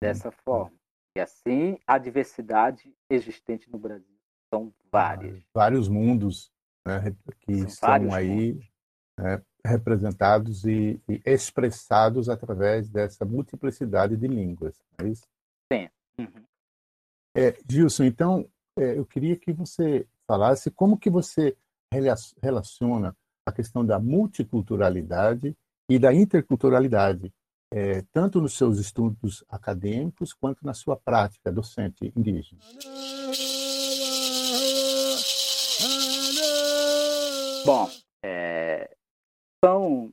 dessa 0.00 0.30
forma. 0.30 0.78
E 1.16 1.20
assim, 1.20 1.78
a 1.86 1.98
diversidade 1.98 2.94
existente 3.10 3.70
no 3.70 3.78
Brasil 3.78 4.16
são 4.52 4.72
várias. 4.90 5.42
Vários 5.52 5.88
mundos 5.88 6.52
né, 6.86 7.16
que 7.40 7.68
são 7.70 8.12
aí 8.12 8.52
mundos 8.52 8.77
né, 9.18 9.42
representados 9.64 10.64
e, 10.64 11.00
e, 11.08 11.20
expressados 11.26 12.28
através 12.28 12.88
dessa 12.88 13.24
multiplicidade 13.24 14.16
de 14.16 14.26
línguas. 14.28 14.76
Não 14.98 15.06
é 15.06 15.10
isso? 15.10 15.26
Sim. 15.72 15.88
Uhum. 16.18 16.44
É, 17.36 17.58
Gilson, 17.68 18.04
então, 18.04 18.48
é, 18.78 18.96
eu 18.96 19.04
queria 19.04 19.36
que 19.36 19.52
você 19.52 20.06
falasse 20.26 20.70
como 20.70 20.98
que 20.98 21.10
você 21.10 21.56
relaciona 22.40 23.16
a 23.46 23.52
questão 23.52 23.84
da 23.84 23.98
multiculturalidade 23.98 25.56
e 25.90 25.98
da 25.98 26.12
interculturalidade, 26.12 27.32
é, 27.72 28.02
tanto 28.12 28.40
nos 28.40 28.56
seus 28.56 28.78
estudos 28.78 29.42
acadêmicos 29.48 30.32
quanto 30.34 30.64
na 30.64 30.74
sua 30.74 30.96
prática 30.96 31.50
docente 31.50 32.12
indígena. 32.14 32.60
Bom, 37.64 37.90
são 39.64 40.12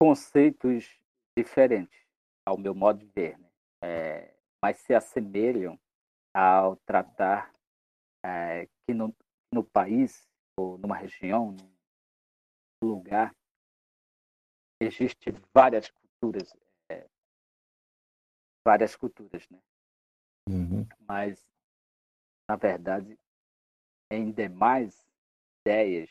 conceitos 0.00 0.98
diferentes, 1.36 1.98
ao 2.46 2.58
meu 2.58 2.74
modo 2.74 2.98
de 2.98 3.06
ver, 3.06 3.38
né? 3.38 3.50
é, 3.82 4.34
mas 4.62 4.78
se 4.78 4.94
assemelham 4.94 5.78
ao 6.32 6.76
tratar 6.76 7.54
é, 8.24 8.66
que 8.66 8.94
no, 8.94 9.14
no 9.52 9.64
país, 9.64 10.28
ou 10.58 10.78
numa 10.78 10.96
região, 10.96 11.52
num 12.82 12.88
lugar, 12.88 13.34
existem 14.80 15.34
várias 15.54 15.90
culturas, 15.90 16.52
é, 16.90 17.08
várias 18.66 18.96
culturas, 18.96 19.48
né? 19.48 19.60
Uhum. 20.48 20.86
Mas, 21.00 21.46
na 22.48 22.56
verdade, 22.56 23.18
em 24.10 24.30
demais 24.30 25.06
ideias 25.60 26.10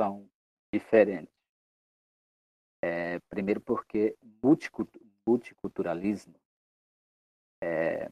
são 0.00 0.28
diferentes. 0.72 1.32
É, 2.84 3.20
primeiro 3.28 3.60
porque 3.60 4.16
multiculturalismo 5.24 6.34
é, 7.62 8.10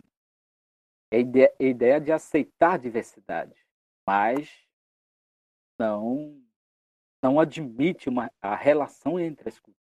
é 1.10 1.16
a 1.16 1.18
ideia, 1.18 1.56
a 1.58 1.64
ideia 1.64 2.00
de 2.00 2.12
aceitar 2.12 2.78
diversidade, 2.78 3.66
mas 4.06 4.64
não 5.78 6.40
não 7.22 7.38
admite 7.38 8.08
uma, 8.08 8.32
a 8.40 8.54
relação 8.54 9.20
entre 9.20 9.48
as 9.48 9.58
culturas. 9.58 9.80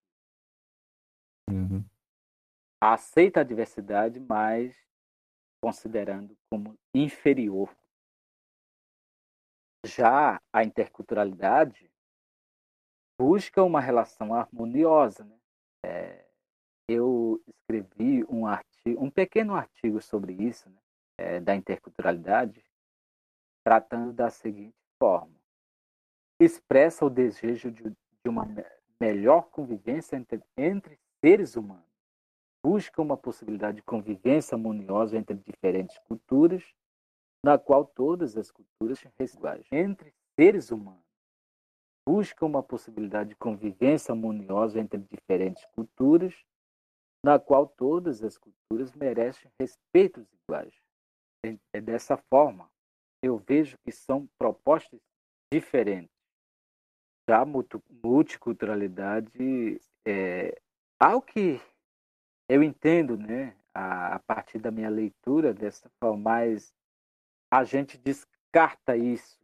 Uhum. 1.50 1.84
Aceita 2.80 3.40
a 3.40 3.44
diversidade, 3.44 4.20
mas 4.20 4.76
considerando 5.60 6.38
como 6.50 6.78
inferior. 6.94 7.76
Já 9.86 10.40
a 10.52 10.64
interculturalidade 10.64 11.90
busca 13.24 13.64
uma 13.64 13.80
relação 13.80 14.34
harmoniosa. 14.34 15.24
Né? 15.24 15.38
É, 15.86 16.26
eu 16.90 17.42
escrevi 17.48 18.26
um 18.26 18.46
artigo, 18.46 19.02
um 19.02 19.10
pequeno 19.10 19.56
artigo 19.56 20.02
sobre 20.02 20.34
isso, 20.34 20.70
né? 20.70 20.78
é, 21.18 21.40
da 21.40 21.56
interculturalidade, 21.56 22.62
tratando 23.66 24.12
da 24.12 24.30
seguinte 24.30 24.76
forma: 25.00 25.34
expressa 26.38 27.06
o 27.06 27.10
desejo 27.10 27.72
de, 27.72 27.84
de 27.84 28.30
uma 28.30 28.46
melhor 29.00 29.44
convivência 29.44 30.18
entre, 30.18 30.44
entre 30.58 31.00
seres 31.24 31.56
humanos, 31.56 31.88
busca 32.62 33.02
uma 33.02 33.16
possibilidade 33.16 33.78
de 33.78 33.84
convivência 33.84 34.56
harmoniosa 34.56 35.18
entre 35.18 35.36
diferentes 35.36 35.98
culturas, 36.00 36.62
na 37.42 37.58
qual 37.58 37.86
todas 37.86 38.36
as 38.36 38.52
culturas 38.52 39.00
são 39.00 39.12
iguais. 39.18 39.66
Entre 39.72 40.14
seres 40.38 40.72
humanos, 40.72 41.13
busca 42.08 42.46
uma 42.46 42.62
possibilidade 42.62 43.30
de 43.30 43.36
convivência 43.36 44.12
harmoniosa 44.12 44.80
entre 44.80 45.00
diferentes 45.00 45.66
culturas, 45.74 46.36
na 47.26 47.40
qual 47.40 47.68
todas 47.68 48.24
as 48.24 48.38
culturas 48.38 48.94
merecem 48.94 49.52
respeitos 49.60 50.28
iguais. 50.34 50.76
É 51.74 51.82
dessa 51.82 52.16
forma, 52.30 52.70
eu 53.22 53.38
vejo 53.38 53.78
que 53.84 53.92
são 53.92 54.30
propostas 54.38 55.02
diferentes. 55.52 56.14
Já 57.30 57.42
a 57.42 57.46
multiculturalidade 57.46 59.82
é 60.06 60.62
algo 61.00 61.26
que 61.26 61.60
eu 62.50 62.62
entendo, 62.62 63.18
né, 63.18 63.56
a, 63.74 64.16
a 64.16 64.20
partir 64.20 64.60
da 64.60 64.70
minha 64.72 64.90
leitura 64.90 65.54
dessa 65.54 65.90
forma, 66.00 66.22
mas 66.22 66.76
a 67.52 67.64
gente 67.64 67.98
descarta 67.98 68.98
isso 68.98 69.43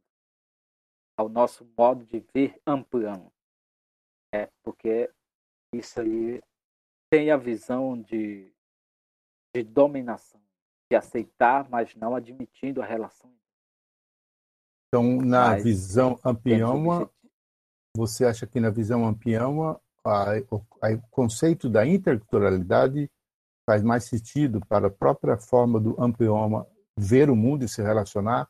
ao 1.19 1.27
nosso 1.27 1.69
modo 1.77 2.05
de 2.05 2.23
ver 2.33 2.57
amplão. 2.65 3.29
É, 4.33 4.47
porque 4.63 5.11
isso 5.73 5.99
aí 5.99 6.41
tem 7.11 7.29
a 7.29 7.35
visão 7.35 8.01
de, 8.01 8.53
de 9.53 9.63
dominação, 9.63 10.39
de 10.89 10.95
aceitar, 10.95 11.69
mas 11.69 11.93
não 11.93 12.15
admitindo 12.15 12.81
a 12.81 12.85
relação. 12.85 13.29
Então, 14.87 15.17
na 15.17 15.49
mas, 15.49 15.63
visão 15.65 16.17
ampliama, 16.23 17.11
você 17.97 18.23
acha 18.23 18.47
que 18.47 18.61
na 18.61 18.69
visão 18.69 19.05
ampliama 19.05 19.77
o, 20.49 20.55
o 20.55 21.01
conceito 21.11 21.69
da 21.69 21.85
interculturalidade 21.85 23.11
faz 23.69 23.83
mais 23.83 24.05
sentido 24.05 24.65
para 24.67 24.87
a 24.87 24.91
própria 24.91 25.37
forma 25.37 25.81
do 25.81 26.01
amplioma 26.01 26.65
ver 26.97 27.29
o 27.29 27.35
mundo 27.35 27.65
e 27.65 27.67
se 27.67 27.81
relacionar 27.81 28.49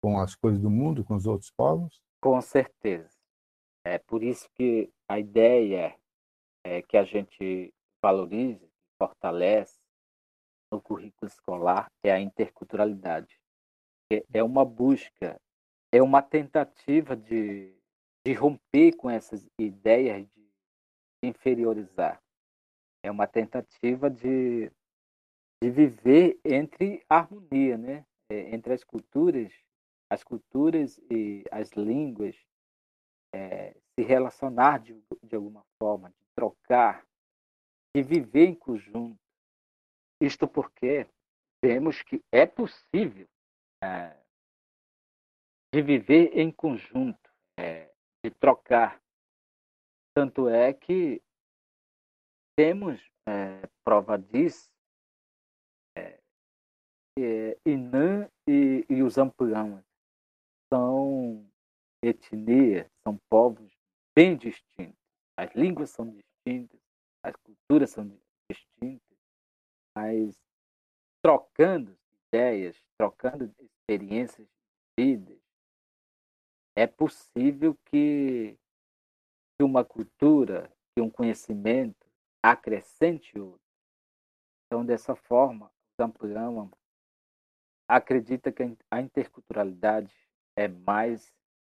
com 0.00 0.20
as 0.20 0.36
coisas 0.36 0.60
do 0.60 0.70
mundo, 0.70 1.04
com 1.04 1.16
os 1.16 1.26
outros 1.26 1.50
povos? 1.50 2.03
Com 2.24 2.40
certeza. 2.40 3.10
É 3.84 3.98
por 3.98 4.22
isso 4.22 4.48
que 4.54 4.90
a 5.06 5.18
ideia 5.18 5.94
é 6.64 6.80
que 6.80 6.96
a 6.96 7.04
gente 7.04 7.70
valorize, 8.02 8.66
fortalece 8.98 9.78
no 10.72 10.80
currículo 10.80 11.30
escolar 11.30 11.92
é 12.02 12.10
a 12.10 12.18
interculturalidade. 12.18 13.38
É 14.32 14.42
uma 14.42 14.64
busca, 14.64 15.38
é 15.92 16.02
uma 16.02 16.22
tentativa 16.22 17.14
de, 17.14 17.76
de 18.24 18.32
romper 18.32 18.96
com 18.96 19.10
essas 19.10 19.46
ideias 19.60 20.26
de 20.26 20.48
inferiorizar. 21.22 22.22
É 23.02 23.10
uma 23.10 23.26
tentativa 23.26 24.08
de, 24.08 24.72
de 25.62 25.70
viver 25.70 26.40
entre 26.42 27.04
harmonia, 27.06 27.76
né? 27.76 28.06
É, 28.30 28.54
entre 28.54 28.72
as 28.72 28.82
culturas, 28.82 29.52
as 30.10 30.22
culturas 30.22 30.98
e 31.10 31.44
as 31.50 31.70
línguas, 31.72 32.36
é, 33.34 33.72
se 33.94 34.04
relacionar 34.04 34.78
de, 34.78 35.00
de 35.22 35.36
alguma 35.36 35.64
forma, 35.78 36.10
de 36.10 36.24
trocar, 36.34 37.06
de 37.94 38.02
viver 38.02 38.46
em 38.46 38.54
conjunto. 38.54 39.18
Isto 40.20 40.46
porque 40.46 41.06
vemos 41.62 42.02
que 42.02 42.22
é 42.32 42.46
possível 42.46 43.28
é, 43.82 44.16
de 45.74 45.82
viver 45.82 46.38
em 46.38 46.50
conjunto, 46.52 47.30
é, 47.58 47.92
de 48.24 48.30
trocar 48.30 49.02
tanto 50.16 50.48
é 50.48 50.72
que 50.72 51.20
temos 52.56 53.00
é, 53.28 53.68
prova 53.84 54.16
disso, 54.16 54.70
é, 55.98 56.20
é, 57.18 57.58
Inã 57.66 58.30
e, 58.48 58.86
e 58.88 59.02
os 59.02 59.14
são 59.14 59.28
etnias, 62.08 62.90
são 63.02 63.18
povos 63.28 63.72
bem 64.14 64.36
distintos. 64.36 64.98
As 65.36 65.52
línguas 65.54 65.90
são 65.90 66.10
distintas, 66.10 66.80
as 67.22 67.34
culturas 67.36 67.90
são 67.90 68.06
distintas, 68.50 69.18
mas 69.96 70.40
trocando 71.22 71.96
ideias, 72.28 72.76
trocando 72.98 73.52
experiências 73.60 74.46
de 74.46 75.04
vida, 75.16 75.36
é 76.76 76.86
possível 76.86 77.76
que 77.86 78.58
que 79.56 79.62
uma 79.62 79.84
cultura, 79.84 80.68
que 80.94 81.00
um 81.00 81.08
conhecimento 81.08 82.06
acrescente 82.42 83.38
outro. 83.38 83.60
Então, 84.66 84.84
dessa 84.84 85.14
forma, 85.14 85.70
Zampuama 85.96 86.70
acredita 87.88 88.50
que 88.50 88.76
a 88.90 89.00
interculturalidade 89.00 90.12
é 90.56 90.66
mais 90.66 91.32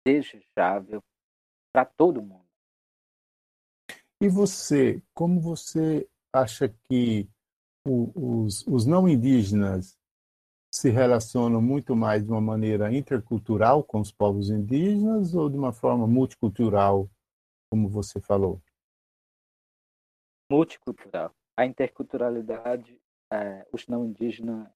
desejável 0.07 1.03
para 1.73 1.83
todo 1.83 2.21
mundo. 2.21 2.47
E 4.21 4.29
você, 4.29 5.01
como 5.13 5.41
você 5.41 6.09
acha 6.33 6.69
que 6.69 7.29
os, 7.85 8.65
os 8.65 8.85
não 8.85 9.07
indígenas 9.07 9.97
se 10.73 10.89
relacionam 10.89 11.61
muito 11.61 11.95
mais 11.95 12.23
de 12.23 12.31
uma 12.31 12.41
maneira 12.41 12.93
intercultural 12.93 13.83
com 13.83 13.99
os 13.99 14.11
povos 14.11 14.49
indígenas 14.49 15.35
ou 15.35 15.49
de 15.49 15.57
uma 15.57 15.73
forma 15.73 16.07
multicultural 16.07 17.09
como 17.69 17.89
você 17.89 18.21
falou? 18.21 18.61
Multicultural. 20.49 21.35
A 21.57 21.65
interculturalidade, 21.65 22.97
é, 23.31 23.67
os 23.73 23.87
não 23.87 24.05
indígenas 24.05 24.71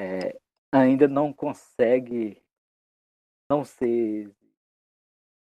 é, 0.00 0.40
ainda 0.72 1.06
não 1.06 1.32
consegue 1.32 2.42
não 3.48 3.64
ser 3.64 4.30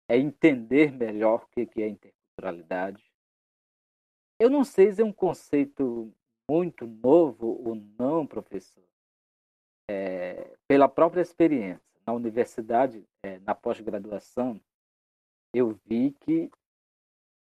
é 0.10 0.18
entender 0.18 0.92
melhor 0.92 1.44
o 1.44 1.48
que 1.48 1.82
é 1.82 1.88
interculturalidade. 1.88 3.04
Eu 4.40 4.50
não 4.50 4.64
sei 4.64 4.92
se 4.92 5.02
é 5.02 5.06
um 5.06 5.14
conceito 5.14 6.14
muito 6.50 6.86
novo 6.86 7.48
ou 7.66 7.76
não, 7.76 8.28
professor. 8.28 8.84
É, 9.90 10.58
pela 10.68 10.90
própria 10.90 11.22
experiência 11.22 11.82
na 12.06 12.12
universidade, 12.12 13.08
é, 13.24 13.40
na 13.40 13.56
pós-graduação, 13.56 14.60
eu 15.54 15.80
vi 15.86 16.12
que 16.12 16.52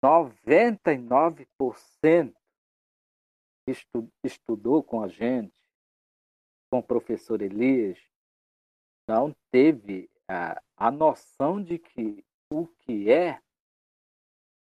99% 0.05 2.35
estu, 3.69 4.11
estudou 4.25 4.83
com 4.83 5.03
a 5.03 5.09
gente, 5.09 5.55
com 6.71 6.79
o 6.79 6.83
professor 6.83 7.42
Elias, 7.42 7.99
não 9.09 9.35
teve 9.53 10.11
a, 10.28 10.90
noção 10.90 11.62
de 11.62 11.78
que 11.78 12.24
o 12.50 12.66
que 12.66 13.10
é 13.10 13.40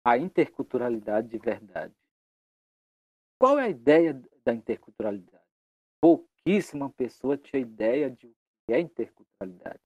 a 0.03 0.17
interculturalidade 0.17 1.27
de 1.27 1.37
verdade. 1.37 1.93
Qual 3.39 3.57
é 3.57 3.65
a 3.65 3.69
ideia 3.69 4.13
da 4.43 4.53
interculturalidade? 4.53 5.43
Pouquíssima 6.01 6.89
pessoa 6.91 7.37
tinha 7.37 7.61
ideia 7.61 8.09
de 8.09 8.27
o 8.27 8.35
que 8.65 8.73
é 8.73 8.79
interculturalidade. 8.79 9.81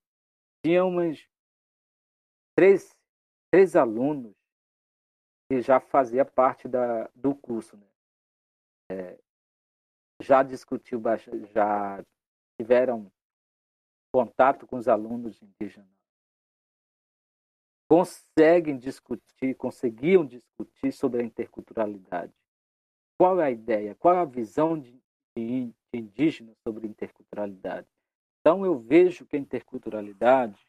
Tinha 0.63 0.85
umas 0.85 1.27
três 2.55 2.95
três 3.53 3.75
alunos 3.75 4.33
que 5.47 5.61
já 5.61 5.79
fazia 5.79 6.25
parte 6.25 6.67
da, 6.67 7.07
do 7.13 7.35
curso. 7.35 7.77
Né? 7.77 7.87
É, 8.89 9.19
já 10.19 10.41
discutiu, 10.41 10.99
já 11.53 12.03
tiveram 12.59 13.11
contato 14.13 14.67
com 14.67 14.77
os 14.77 14.87
alunos 14.87 15.41
indígenas. 15.41 15.89
Conseguem 17.89 18.77
discutir, 18.77 19.55
conseguiam 19.55 20.25
discutir 20.25 20.91
sobre 20.91 21.21
a 21.21 21.25
interculturalidade. 21.25 22.33
Qual 23.17 23.41
é 23.41 23.45
a 23.45 23.51
ideia? 23.51 23.95
Qual 23.95 24.13
é 24.13 24.19
a 24.19 24.25
visão 24.25 24.79
de, 24.79 25.01
indígenas 25.91 26.55
sobre 26.67 26.87
interculturalidade? 26.87 27.87
Então, 28.39 28.63
eu 28.63 28.77
vejo 28.79 29.25
que 29.25 29.35
a 29.35 29.39
interculturalidade 29.39 30.59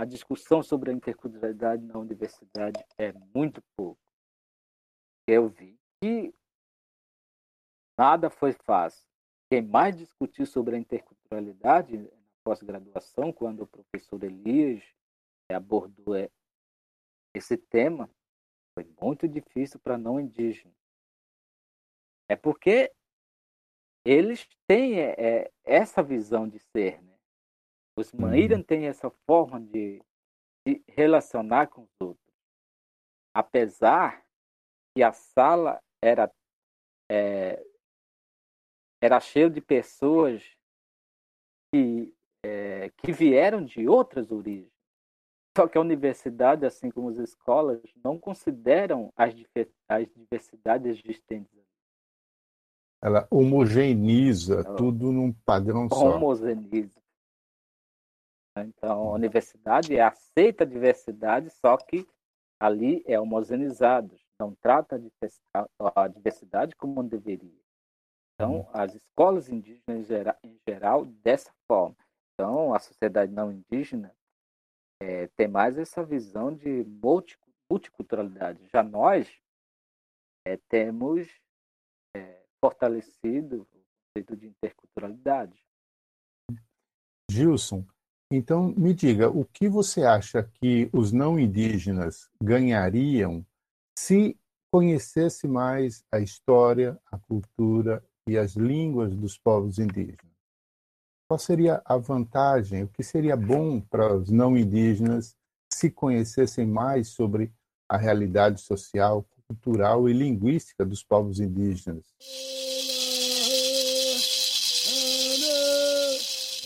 a 0.00 0.04
discussão 0.06 0.62
sobre 0.62 0.90
a 0.90 0.94
interculturalidade 0.94 1.84
na 1.84 1.98
universidade 1.98 2.82
é 2.96 3.12
muito 3.34 3.62
pouco. 3.76 4.00
Eu 5.26 5.50
vi 5.50 5.78
que 6.00 6.34
nada 7.98 8.30
foi 8.30 8.54
fácil. 8.64 9.06
Quem 9.50 9.60
mais 9.60 9.98
discutiu 9.98 10.46
sobre 10.46 10.74
a 10.74 10.78
interculturalidade 10.78 12.10
pós-graduação, 12.50 13.32
quando 13.32 13.62
o 13.62 13.66
professor 13.66 14.24
Elias 14.24 14.82
abordou 15.48 16.16
é, 16.16 16.28
esse 17.32 17.56
tema, 17.56 18.10
foi 18.74 18.84
muito 19.00 19.28
difícil 19.28 19.78
para 19.78 19.96
não 19.96 20.18
indígenas. 20.18 20.74
É 22.28 22.34
porque 22.34 22.92
eles 24.04 24.48
têm 24.66 24.98
é, 24.98 25.14
é 25.16 25.52
essa 25.62 26.02
visão 26.02 26.48
de 26.48 26.58
ser, 26.58 27.00
né? 27.02 27.16
Os 27.96 28.12
Maíran 28.12 28.56
uhum. 28.58 28.62
têm 28.64 28.86
essa 28.86 29.10
forma 29.28 29.60
de, 29.60 30.02
de 30.66 30.82
relacionar 30.88 31.68
com 31.68 31.82
os 31.82 32.00
outros. 32.00 32.34
Apesar 33.32 34.26
que 34.96 35.04
a 35.04 35.12
sala 35.12 35.80
era 36.02 36.32
é, 37.08 37.64
era 39.00 39.20
cheia 39.20 39.48
de 39.48 39.60
pessoas 39.60 40.42
que, 41.72 42.12
é, 42.44 42.90
que 42.98 43.12
vieram 43.12 43.64
de 43.64 43.88
outras 43.88 44.30
origens. 44.30 44.70
Só 45.56 45.66
que 45.66 45.76
a 45.76 45.80
universidade, 45.80 46.64
assim 46.64 46.90
como 46.90 47.08
as 47.10 47.18
escolas, 47.18 47.80
não 48.02 48.18
consideram 48.18 49.12
as, 49.16 49.34
as 49.88 50.06
diversidades 50.14 50.98
existentes. 50.98 51.60
Ela 53.02 53.26
homogeneiza 53.30 54.60
Ela 54.66 54.76
tudo 54.76 55.10
num 55.10 55.32
padrão 55.32 55.88
só. 55.88 56.16
Homogeneiza. 56.16 57.00
Então, 58.58 59.08
a 59.08 59.12
universidade 59.12 59.98
aceita 59.98 60.64
a 60.64 60.66
diversidade, 60.66 61.50
só 61.50 61.76
que 61.76 62.06
ali 62.60 63.02
é 63.06 63.18
homogeneizado, 63.18 64.14
não 64.38 64.54
trata 64.54 65.00
a 65.94 66.08
diversidade 66.08 66.76
como 66.76 67.02
deveria. 67.02 67.60
Então, 68.34 68.56
uhum. 68.56 68.66
as 68.72 68.94
escolas 68.94 69.48
indígenas 69.48 70.10
em 70.42 70.58
geral, 70.66 71.04
dessa 71.04 71.50
forma. 71.66 71.96
Então, 72.40 72.72
a 72.72 72.78
sociedade 72.78 73.30
não 73.30 73.52
indígena 73.52 74.16
é, 74.98 75.26
tem 75.36 75.46
mais 75.46 75.76
essa 75.76 76.02
visão 76.02 76.56
de 76.56 76.86
multiculturalidade. 77.70 78.66
Já 78.72 78.82
nós 78.82 79.30
é, 80.46 80.56
temos 80.66 81.28
é, 82.16 82.42
fortalecido 82.58 83.60
o 83.60 83.66
conceito 83.66 84.34
de 84.38 84.46
interculturalidade. 84.46 85.62
Gilson, 87.30 87.84
então, 88.32 88.72
me 88.74 88.94
diga, 88.94 89.28
o 89.28 89.44
que 89.44 89.68
você 89.68 90.04
acha 90.04 90.42
que 90.42 90.88
os 90.94 91.12
não 91.12 91.38
indígenas 91.38 92.30
ganhariam 92.42 93.44
se 93.98 94.34
conhecesse 94.72 95.46
mais 95.46 96.02
a 96.10 96.20
história, 96.20 96.98
a 97.12 97.18
cultura 97.18 98.02
e 98.26 98.38
as 98.38 98.54
línguas 98.56 99.14
dos 99.14 99.36
povos 99.36 99.78
indígenas? 99.78 100.29
Qual 101.30 101.38
seria 101.38 101.80
a 101.84 101.96
vantagem, 101.96 102.82
o 102.82 102.88
que 102.88 103.04
seria 103.04 103.36
bom 103.36 103.80
para 103.80 104.16
os 104.16 104.32
não 104.32 104.58
indígenas 104.58 105.36
se 105.72 105.88
conhecessem 105.88 106.66
mais 106.66 107.10
sobre 107.10 107.52
a 107.88 107.96
realidade 107.96 108.60
social, 108.60 109.24
cultural 109.46 110.08
e 110.08 110.12
linguística 110.12 110.84
dos 110.84 111.04
povos 111.04 111.38
indígenas? 111.38 112.04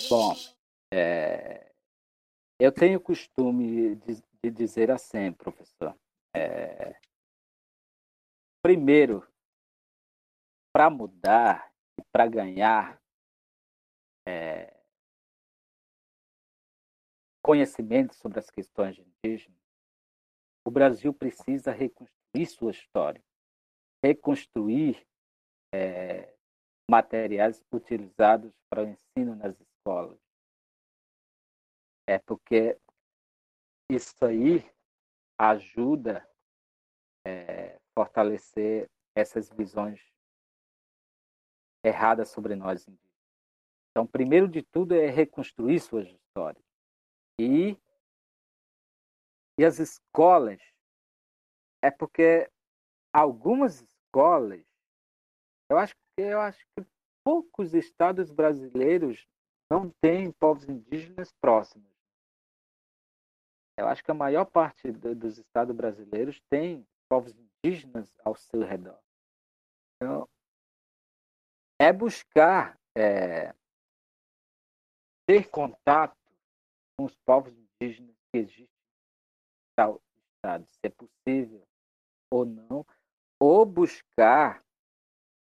Bom, 0.08 0.34
é, 0.90 1.70
eu 2.58 2.72
tenho 2.72 2.98
costume 2.98 3.96
de, 3.96 4.22
de, 4.42 4.50
dizer 4.50 4.90
assim, 4.90 5.30
professor. 5.32 5.94
É, 6.34 6.96
primeiro, 8.62 9.28
para 10.72 10.88
mudar 10.88 11.70
e 12.00 12.02
para 12.10 12.26
ganhar 12.26 13.03
é, 14.26 14.74
conhecimento 17.42 18.14
sobre 18.14 18.38
as 18.38 18.50
questões 18.50 18.98
indígenas, 18.98 19.58
o 20.66 20.70
Brasil 20.70 21.12
precisa 21.12 21.72
reconstruir 21.72 22.46
sua 22.46 22.70
história, 22.70 23.22
reconstruir 24.02 25.06
é, 25.74 26.34
materiais 26.90 27.62
utilizados 27.72 28.52
para 28.70 28.82
o 28.82 28.88
ensino 28.88 29.36
nas 29.36 29.58
escolas, 29.60 30.18
é 32.06 32.18
porque 32.18 32.78
isso 33.90 34.24
aí 34.24 34.64
ajuda 35.38 36.26
a 37.26 37.28
é, 37.28 37.78
fortalecer 37.94 38.88
essas 39.14 39.50
visões 39.50 40.00
erradas 41.84 42.30
sobre 42.30 42.54
nós 42.54 42.86
indígenas. 42.88 43.03
Então, 43.94 44.04
primeiro 44.04 44.48
de 44.48 44.60
tudo 44.60 44.92
é 44.92 45.06
reconstruir 45.08 45.78
suas 45.78 46.08
histórias. 46.08 46.64
E, 47.40 47.78
e 49.56 49.64
as 49.64 49.78
escolas, 49.78 50.60
é 51.80 51.92
porque 51.92 52.50
algumas 53.12 53.80
escolas, 53.80 54.66
eu 55.70 55.78
acho 55.78 55.94
que 55.94 56.22
eu 56.22 56.40
acho 56.40 56.58
que 56.76 56.84
poucos 57.24 57.72
estados 57.72 58.32
brasileiros 58.32 59.28
não 59.70 59.88
têm 60.02 60.32
povos 60.32 60.68
indígenas 60.68 61.32
próximos. 61.40 61.88
Eu 63.78 63.86
acho 63.86 64.02
que 64.02 64.10
a 64.10 64.14
maior 64.14 64.44
parte 64.44 64.90
do, 64.90 65.14
dos 65.14 65.38
estados 65.38 65.74
brasileiros 65.74 66.40
tem 66.50 66.84
povos 67.08 67.32
indígenas 67.32 68.12
ao 68.24 68.34
seu 68.34 68.60
redor. 68.62 68.98
Então, 69.96 70.28
é 71.80 71.92
buscar 71.92 72.78
é, 72.96 73.54
ter 75.26 75.50
contato 75.50 76.16
com 76.96 77.04
os 77.04 77.16
povos 77.26 77.52
indígenas 77.56 78.16
que 78.30 78.38
existem 78.38 78.64
em 78.64 79.74
tal 79.76 80.00
estado, 80.36 80.66
se 80.66 80.78
é 80.82 80.88
possível 80.88 81.66
ou 82.30 82.44
não, 82.44 82.86
ou 83.40 83.64
buscar 83.64 84.64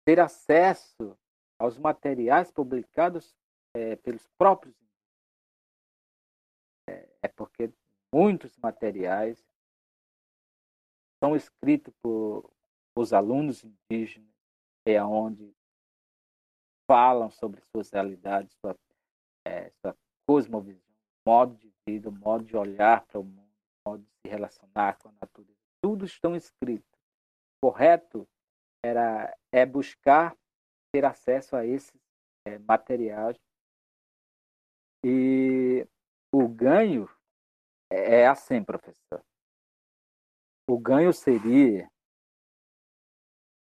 ter 0.06 0.20
acesso 0.20 1.18
aos 1.60 1.78
materiais 1.78 2.52
publicados 2.52 3.36
é, 3.76 3.96
pelos 3.96 4.28
próprios. 4.38 4.76
É, 6.88 7.10
é 7.24 7.28
porque 7.28 7.72
muitos 8.14 8.56
materiais 8.58 9.44
são 11.24 11.36
escritos 11.36 11.94
por 12.02 12.52
os 12.98 13.12
alunos 13.12 13.64
indígenas, 13.64 14.30
é 14.86 15.04
onde 15.04 15.54
falam 16.88 17.30
sobre 17.32 17.62
suas 17.72 17.90
realidades, 17.92 18.56
sua, 18.62 18.76
sua 19.82 19.96
cosmovisão, 20.28 20.82
modo 21.26 21.56
de 21.56 21.72
vida, 21.88 22.10
modo 22.12 22.44
de 22.44 22.56
olhar 22.56 23.06
para 23.06 23.20
o 23.20 23.24
mundo, 23.24 23.50
modo 23.86 24.04
de 24.04 24.10
se 24.22 24.30
relacionar 24.30 24.98
com 24.98 25.10
a 25.10 25.14
natureza. 25.22 25.54
Tudo 25.82 26.06
estão 26.06 26.36
escrito. 26.36 26.98
Correto 27.62 28.28
era 28.84 29.36
é 29.52 29.66
buscar 29.66 30.36
ter 30.92 31.06
acesso 31.06 31.56
a 31.56 31.66
esses 31.66 32.00
é, 32.46 32.58
materiais 32.60 33.38
e 35.04 35.88
o 36.34 36.48
ganho 36.48 37.10
é, 37.92 38.22
é 38.22 38.28
assim, 38.28 38.64
professor. 38.64 39.24
O 40.68 40.80
ganho 40.80 41.14
seria 41.14 41.90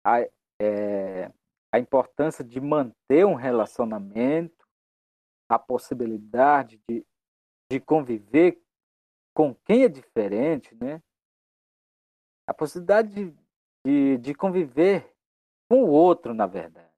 a, 0.04 0.20
é, 0.60 1.32
a 1.72 1.78
importância 1.78 2.44
de 2.44 2.60
manter 2.60 3.24
um 3.24 3.34
relacionamento, 3.34 4.57
a 5.48 5.58
possibilidade 5.58 6.80
de, 6.88 7.06
de 7.70 7.80
conviver 7.80 8.62
com 9.34 9.54
quem 9.54 9.84
é 9.84 9.88
diferente, 9.88 10.74
né? 10.74 11.02
A 12.46 12.52
possibilidade 12.52 13.14
de, 13.14 13.36
de, 13.84 14.18
de 14.18 14.34
conviver 14.34 15.14
com 15.68 15.84
o 15.84 15.90
outro, 15.90 16.34
na 16.34 16.46
verdade, 16.46 16.92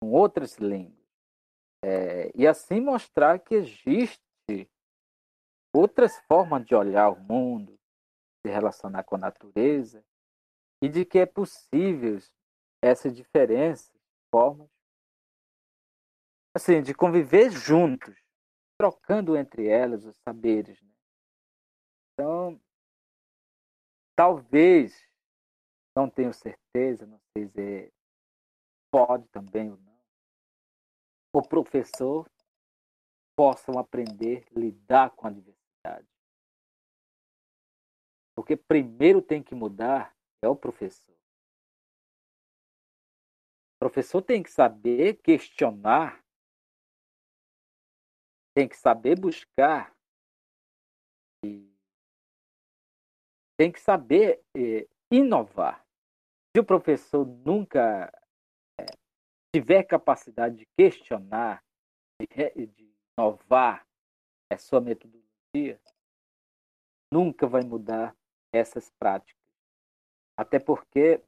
com 0.00 0.12
outras 0.12 0.56
línguas. 0.58 1.02
É, 1.84 2.30
e 2.34 2.46
assim 2.46 2.80
mostrar 2.80 3.38
que 3.40 3.54
existe 3.54 4.70
outras 5.74 6.18
formas 6.26 6.64
de 6.64 6.74
olhar 6.74 7.10
o 7.10 7.20
mundo, 7.20 7.78
se 8.40 8.52
relacionar 8.52 9.02
com 9.04 9.16
a 9.16 9.18
natureza, 9.18 10.04
e 10.82 10.88
de 10.88 11.04
que 11.04 11.18
é 11.18 11.26
possível 11.26 12.18
essa 12.82 13.10
diferença, 13.10 13.92
formas, 14.30 14.68
assim, 16.54 16.82
de 16.82 16.94
conviver 16.94 17.50
juntos, 17.50 18.14
trocando 18.78 19.36
entre 19.36 19.66
elas 19.66 20.04
os 20.04 20.16
saberes. 20.26 20.80
Né? 20.82 20.90
Então, 22.12 22.60
talvez, 24.16 25.08
não 25.96 26.08
tenho 26.08 26.32
certeza, 26.32 27.06
não 27.06 27.20
sei 27.36 27.48
se 27.48 27.92
pode 28.90 29.26
também 29.28 29.70
ou 29.70 29.76
não, 29.78 29.98
o 31.34 31.42
professor 31.42 32.30
possam 33.34 33.78
aprender 33.78 34.44
a 34.54 34.58
lidar 34.58 35.10
com 35.10 35.26
a 35.26 35.30
diversidade. 35.30 36.06
Porque 38.34 38.56
primeiro 38.56 39.22
tem 39.22 39.42
que 39.42 39.54
mudar 39.54 40.14
é 40.42 40.48
o 40.48 40.56
professor. 40.56 41.14
O 43.76 43.78
professor 43.78 44.22
tem 44.22 44.42
que 44.42 44.50
saber 44.50 45.14
questionar, 45.22 46.21
tem 48.54 48.68
que 48.68 48.76
saber 48.76 49.18
buscar, 49.18 49.94
e 51.44 51.72
tem 53.56 53.72
que 53.72 53.80
saber 53.80 54.42
eh, 54.56 54.88
inovar. 55.10 55.84
Se 56.54 56.60
o 56.60 56.64
professor 56.64 57.26
nunca 57.26 58.12
eh, 58.78 58.86
tiver 59.54 59.82
capacidade 59.84 60.56
de 60.56 60.66
questionar, 60.78 61.64
de, 62.20 62.66
de 62.66 62.94
inovar 63.18 63.86
a 64.52 64.58
sua 64.58 64.80
metodologia, 64.80 65.80
nunca 67.12 67.46
vai 67.46 67.62
mudar 67.62 68.16
essas 68.52 68.90
práticas. 68.90 69.40
Até 70.36 70.58
porque 70.58 71.22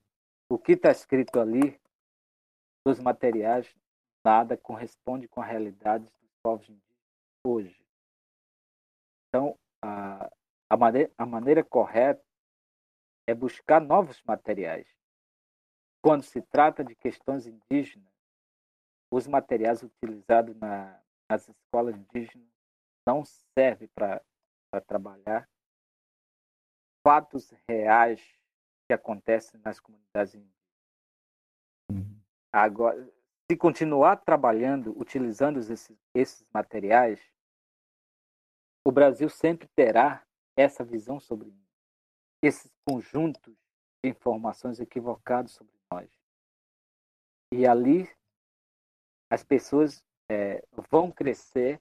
o 0.50 0.58
que 0.58 0.72
está 0.72 0.90
escrito 0.90 1.40
ali 1.40 1.80
dos 2.86 3.00
materiais 3.00 3.74
nada 4.24 4.56
corresponde 4.56 5.28
com 5.28 5.40
a 5.40 5.44
realidade 5.44 6.04
dos 6.04 6.30
povos 6.42 6.68
indígenas 6.68 6.93
hoje. 7.44 7.84
Então, 9.28 9.58
a, 9.82 10.30
a, 10.70 10.76
maneira, 10.76 11.12
a 11.18 11.26
maneira 11.26 11.64
correta 11.64 12.24
é 13.26 13.34
buscar 13.34 13.80
novos 13.80 14.22
materiais. 14.22 14.88
Quando 16.02 16.22
se 16.22 16.42
trata 16.42 16.84
de 16.84 16.94
questões 16.94 17.46
indígenas, 17.46 18.12
os 19.10 19.26
materiais 19.26 19.82
utilizados 19.82 20.54
na, 20.56 21.00
nas 21.30 21.48
escolas 21.48 21.96
indígenas 21.96 22.48
não 23.06 23.24
servem 23.24 23.88
para 23.94 24.20
trabalhar 24.86 25.48
fatos 27.06 27.52
reais 27.68 28.20
que 28.86 28.94
acontecem 28.94 29.60
nas 29.60 29.78
comunidades 29.78 30.34
indígenas. 30.34 30.54
Uhum. 31.90 32.20
Agora, 32.52 33.12
se 33.50 33.56
continuar 33.56 34.16
trabalhando, 34.16 34.98
utilizando 34.98 35.58
esses, 35.58 35.92
esses 36.14 36.46
materiais, 36.52 37.20
o 38.86 38.92
Brasil 38.92 39.28
sempre 39.28 39.66
terá 39.74 40.24
essa 40.56 40.84
visão 40.84 41.18
sobre 41.18 41.52
esses 42.42 42.70
conjuntos 42.86 43.54
de 44.02 44.10
informações 44.10 44.78
equivocados 44.78 45.52
sobre 45.52 45.72
nós. 45.90 46.10
E 47.52 47.66
ali 47.66 48.08
as 49.30 49.42
pessoas 49.42 50.04
é, 50.30 50.62
vão 50.90 51.10
crescer 51.10 51.80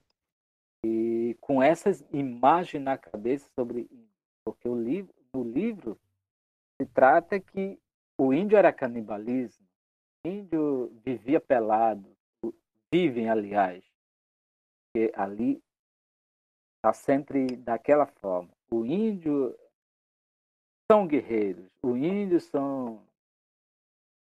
e 0.84 1.36
com 1.40 1.62
essas 1.62 2.00
imagens 2.12 2.82
na 2.82 2.96
cabeça 2.96 3.48
sobre 3.54 3.88
porque 4.44 4.68
o 4.68 4.74
livro, 4.74 5.14
no 5.32 5.42
livro 5.42 5.98
se 6.80 6.86
trata 6.86 7.40
que 7.40 7.78
o 8.18 8.32
índio 8.32 8.58
era 8.58 8.72
canibalismo, 8.72 9.66
o 10.24 10.28
índio 10.28 11.00
vivia 11.04 11.40
pelado, 11.40 12.14
vivem, 12.92 13.28
aliás, 13.28 13.84
que 14.92 15.10
ali 15.14 15.62
está 16.84 16.92
sempre 16.92 17.56
daquela 17.56 18.06
forma. 18.06 18.50
O 18.70 18.84
índio 18.84 19.58
são 20.90 21.06
guerreiros, 21.06 21.70
o 21.82 21.96
índio 21.96 22.38
são, 22.42 23.02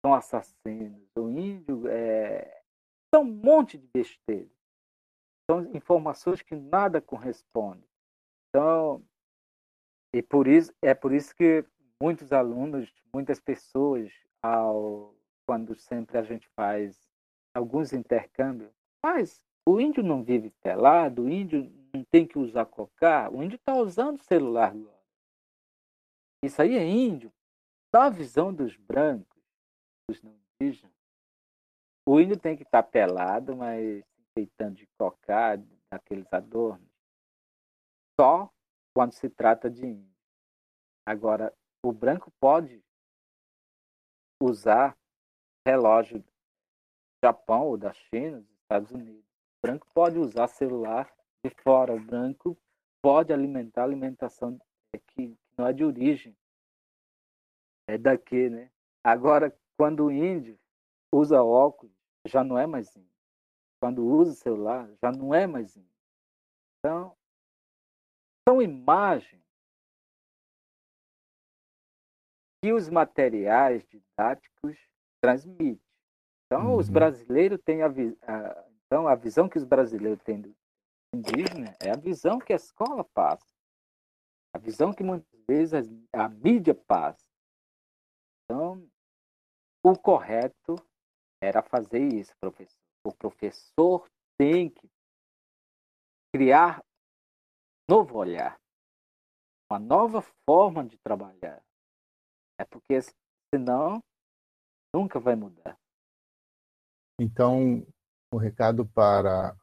são 0.05 0.13
assassinos, 0.13 1.01
o 1.17 1.31
índio 1.31 1.87
é, 1.87 2.61
são 3.13 3.23
um 3.23 3.33
monte 3.33 3.75
de 3.75 3.87
besteira. 3.87 4.47
São 5.49 5.75
informações 5.75 6.43
que 6.43 6.55
nada 6.55 7.01
correspondem. 7.01 7.83
Então, 8.49 9.03
e 10.13 10.21
por 10.21 10.47
isso, 10.47 10.71
é 10.79 10.93
por 10.93 11.11
isso 11.11 11.35
que 11.35 11.65
muitos 11.99 12.31
alunos, 12.31 12.93
muitas 13.11 13.39
pessoas, 13.39 14.13
ao, 14.43 15.15
quando 15.47 15.73
sempre 15.75 16.19
a 16.19 16.21
gente 16.21 16.47
faz 16.49 17.09
alguns 17.55 17.93
intercâmbios, 17.93 18.71
mas 19.03 19.41
o 19.67 19.79
índio 19.79 20.03
não 20.03 20.23
vive 20.23 20.51
pelado, 20.61 21.23
o 21.23 21.29
índio 21.29 21.82
não 21.93 22.03
tem 22.05 22.27
que 22.27 22.39
usar 22.39 22.65
cocar, 22.65 23.31
o 23.31 23.43
índio 23.43 23.55
está 23.55 23.75
usando 23.75 24.21
celular 24.23 24.71
agora. 24.71 25.03
Isso 26.43 26.61
aí 26.61 26.75
é 26.75 26.85
índio. 26.85 27.31
Na 27.93 28.09
visão 28.09 28.53
dos 28.53 28.75
brancos, 28.75 29.41
dos 30.09 30.21
não 30.21 30.35
indígenas, 30.59 30.91
o 32.05 32.19
índio 32.19 32.39
tem 32.39 32.57
que 32.57 32.63
estar 32.63 32.81
tá 32.81 32.89
pelado, 32.89 33.55
mas 33.55 34.03
enfeitando 34.19 34.75
de 34.75 34.87
cocar, 34.97 35.59
daqueles 35.91 36.31
adornos. 36.33 36.89
Só 38.19 38.51
quando 38.95 39.13
se 39.13 39.29
trata 39.29 39.69
de 39.69 39.85
índio. 39.85 40.13
Agora, 41.05 41.53
o 41.85 41.91
branco 41.91 42.31
pode 42.39 42.83
usar 44.41 44.97
relógio 45.65 46.19
do 46.19 46.31
Japão 47.23 47.67
ou 47.67 47.77
da 47.77 47.93
China, 47.93 48.41
dos 48.41 48.57
Estados 48.61 48.91
Unidos. 48.91 49.23
O 49.23 49.67
branco 49.67 49.87
pode 49.93 50.17
usar 50.17 50.47
celular 50.47 51.13
de 51.43 51.49
fora. 51.61 51.93
O 51.93 51.99
branco 51.99 52.57
pode 53.01 53.33
alimentar 53.33 53.83
alimentação 53.83 54.59
que 55.07 55.37
não 55.57 55.67
é 55.67 55.73
de 55.73 55.83
origem. 55.83 56.35
É 57.87 57.97
daqui, 57.97 58.49
né? 58.49 58.71
Agora, 59.03 59.55
quando 59.77 60.05
o 60.05 60.11
índio 60.11 60.57
usa 61.13 61.43
óculos, 61.43 61.93
já 62.25 62.43
não 62.43 62.57
é 62.57 62.65
mais 62.65 62.95
índio. 62.95 63.13
Quando 63.81 64.05
usa 64.05 64.33
celular, 64.33 64.89
já 65.01 65.11
não 65.11 65.33
é 65.33 65.45
mais 65.45 65.75
índio. 65.75 65.93
Então, 66.79 67.15
são 68.47 68.61
imagens 68.61 69.43
que 72.61 72.71
os 72.71 72.89
materiais 72.89 73.85
didáticos 73.87 74.77
transmitem. 75.21 75.81
Então, 76.45 76.67
uhum. 76.67 76.77
os 76.77 76.89
brasileiros 76.89 77.59
têm 77.61 77.81
a, 77.81 77.87
a, 77.87 78.65
então, 78.85 79.07
a 79.07 79.15
visão 79.15 79.49
que 79.49 79.57
os 79.57 79.65
brasileiros 79.65 80.21
têm 80.23 80.39
do 80.39 80.55
indígena 81.13 81.75
é 81.81 81.91
a 81.91 81.97
visão 81.97 82.39
que 82.39 82.53
a 82.53 82.55
escola 82.55 83.03
passa. 83.03 83.45
A 84.53 84.57
visão 84.57 84.93
que 84.93 85.03
muitas 85.03 85.27
vezes 85.47 85.89
a, 86.13 86.29
mídia 86.29 86.75
passa. 86.75 87.25
Então, 88.43 88.87
o 89.83 89.97
correto 89.97 90.75
era 91.41 91.61
fazer 91.61 92.01
isso, 92.01 92.33
professor. 92.39 92.79
O 93.05 93.13
professor 93.13 94.09
tem 94.37 94.69
que 94.69 94.89
criar 96.33 96.83
novo 97.89 98.17
olhar, 98.17 98.59
uma 99.69 99.79
nova 99.79 100.21
forma 100.47 100.85
de 100.85 100.97
trabalhar. 100.99 101.61
É 102.59 102.65
porque 102.65 102.99
senão 103.53 104.01
nunca 104.93 105.19
vai 105.19 105.35
mudar. 105.35 105.77
Então, 107.19 107.85
o 108.31 108.37
recado 108.37 108.87
para 108.87 109.55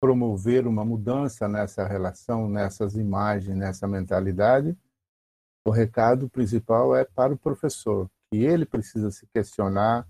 promover 0.00 0.66
uma 0.66 0.84
mudança 0.84 1.48
nessa 1.48 1.86
relação, 1.86 2.48
nessas 2.48 2.94
imagens, 2.96 3.56
nessa 3.56 3.88
mentalidade, 3.88 4.76
o 5.66 5.70
recado 5.70 6.28
principal 6.28 6.94
é 6.94 7.04
para 7.04 7.32
o 7.32 7.38
professor, 7.38 8.08
que 8.30 8.38
ele 8.44 8.64
precisa 8.64 9.10
se 9.10 9.26
questionar, 9.26 10.06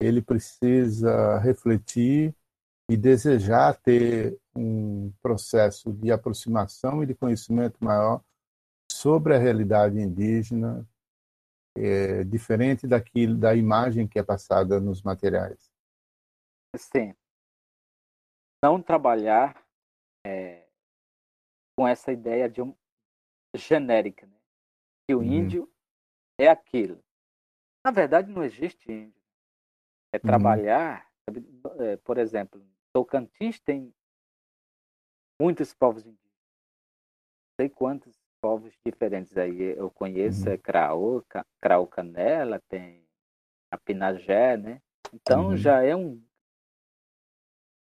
ele 0.00 0.22
precisa 0.22 1.38
refletir 1.38 2.34
e 2.88 2.96
desejar 2.96 3.74
ter 3.74 4.38
um 4.54 5.12
processo 5.22 5.92
de 5.92 6.12
aproximação 6.12 7.02
e 7.02 7.06
de 7.06 7.14
conhecimento 7.14 7.82
maior 7.82 8.22
sobre 8.92 9.34
a 9.34 9.38
realidade 9.38 9.98
indígena, 9.98 10.86
é, 11.76 12.22
diferente 12.22 12.86
daquilo 12.86 13.36
da 13.36 13.54
imagem 13.54 14.06
que 14.06 14.18
é 14.18 14.22
passada 14.22 14.78
nos 14.78 15.02
materiais. 15.02 15.72
Sim. 16.76 17.14
Não 18.64 18.80
trabalhar 18.80 19.62
é, 20.26 20.66
com 21.76 21.86
essa 21.86 22.10
ideia 22.10 22.48
de 22.48 22.62
um, 22.62 22.74
genérica, 23.54 24.26
né? 24.26 24.40
que 25.06 25.14
o 25.14 25.18
uhum. 25.18 25.24
índio 25.24 25.70
é 26.40 26.48
aquilo. 26.48 26.98
Na 27.84 27.92
verdade, 27.92 28.32
não 28.32 28.42
existe 28.42 28.90
índio. 28.90 29.20
É 30.14 30.16
uhum. 30.16 30.22
trabalhar, 30.22 31.06
uhum. 31.28 31.98
por 32.04 32.16
exemplo, 32.16 32.66
Tocantins 32.90 33.60
tem 33.60 33.94
muitos 35.38 35.74
povos 35.74 36.06
indígenas. 36.06 36.24
Não 36.24 37.60
sei 37.60 37.68
quantos 37.68 38.18
povos 38.40 38.72
diferentes 38.82 39.36
aí 39.36 39.60
eu 39.76 39.90
conheço, 39.90 40.46
uhum. 40.46 40.54
é 40.54 40.56
Craô, 40.56 41.22
Craô 41.60 41.86
Canela, 41.86 42.58
tem 42.66 43.06
a 43.70 43.76
Pinagé, 43.76 44.56
né? 44.56 44.80
Então 45.12 45.48
uhum. 45.48 45.56
já 45.58 45.82
é 45.82 45.94
um 45.94 46.18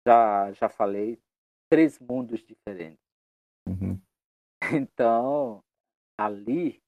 já 0.07 0.53
já 0.53 0.69
falei 0.69 1.19
três 1.71 1.99
mundos 1.99 2.43
diferentes. 2.43 3.05
Uhum. 3.69 4.01
Então 4.75 5.63
ali 6.19 6.81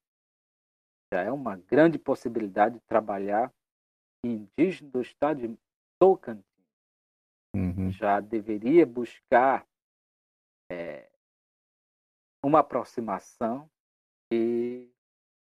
já 1.12 1.22
é 1.22 1.30
uma 1.30 1.56
grande 1.56 1.98
possibilidade 1.98 2.76
de 2.76 2.80
trabalhar 2.86 3.52
indígena 4.24 4.90
do 4.90 5.02
estado 5.02 5.46
de 5.46 5.58
Tocantins 5.98 6.54
uhum. 7.54 7.90
já 7.90 8.20
deveria 8.20 8.84
buscar 8.84 9.66
é, 10.70 11.08
uma 12.44 12.60
aproximação 12.60 13.70
e, 14.32 14.90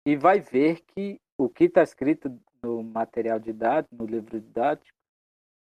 e 0.06 0.16
vai 0.16 0.40
ver 0.40 0.82
que 0.82 1.20
o 1.38 1.50
que 1.50 1.66
está 1.66 1.84
escrito 1.84 2.42
no 2.64 2.82
material 2.82 3.40
didático, 3.40 3.96
no 3.96 4.06
livro 4.06 4.40
didático, 4.40 4.98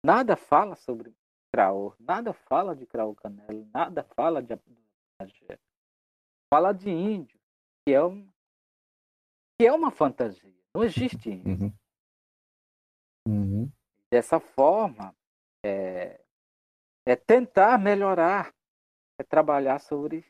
nada 0.06 0.36
fala 0.36 0.76
sobre 0.76 1.14
Craô, 1.52 1.94
nada 2.00 2.34
fala 2.34 2.76
de 2.76 2.86
Craô 2.86 3.16
Canelo, 3.16 3.68
nada 3.74 4.04
fala 4.04 4.42
de 4.42 4.54
Fala 6.54 6.72
de 6.72 6.90
índio, 6.90 7.40
que 7.86 7.94
é, 7.94 8.04
um, 8.04 8.26
que 9.60 9.66
é 9.66 9.72
uma 9.72 9.92
fantasia. 9.92 10.54
Não 10.74 10.84
existe 10.84 11.30
índio. 11.30 11.52
Uhum. 11.52 11.74
Uhum. 13.28 13.72
Dessa 14.12 14.40
forma, 14.40 15.14
é, 15.66 16.22
é 17.06 17.16
tentar 17.16 17.78
melhorar, 17.78 18.54
é 19.20 19.24
trabalhar 19.24 19.80
sobre 19.80 20.26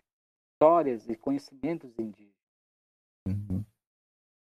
histórias 0.53 1.07
e 1.07 1.15
conhecimentos 1.15 1.97
indígenas. 1.99 2.33
Uhum. 3.27 3.63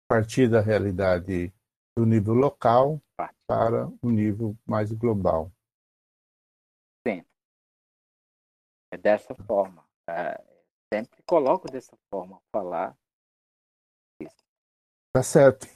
Partir 0.09 0.49
da 0.49 0.61
realidade 0.61 1.53
do 1.97 2.05
nível 2.07 2.35
local 2.35 3.01
Partir. 3.17 3.35
para 3.47 3.89
o 4.01 4.11
nível 4.11 4.57
mais 4.65 4.93
global. 4.93 5.51
É 8.97 8.99
dessa 8.99 9.35
forma. 9.35 9.87
É, 10.09 10.43
sempre 10.91 11.23
coloco 11.25 11.71
dessa 11.71 11.95
forma 12.11 12.41
falar. 12.51 12.97
Isso. 14.23 14.43
Tá 15.15 15.23
certo. 15.23 15.67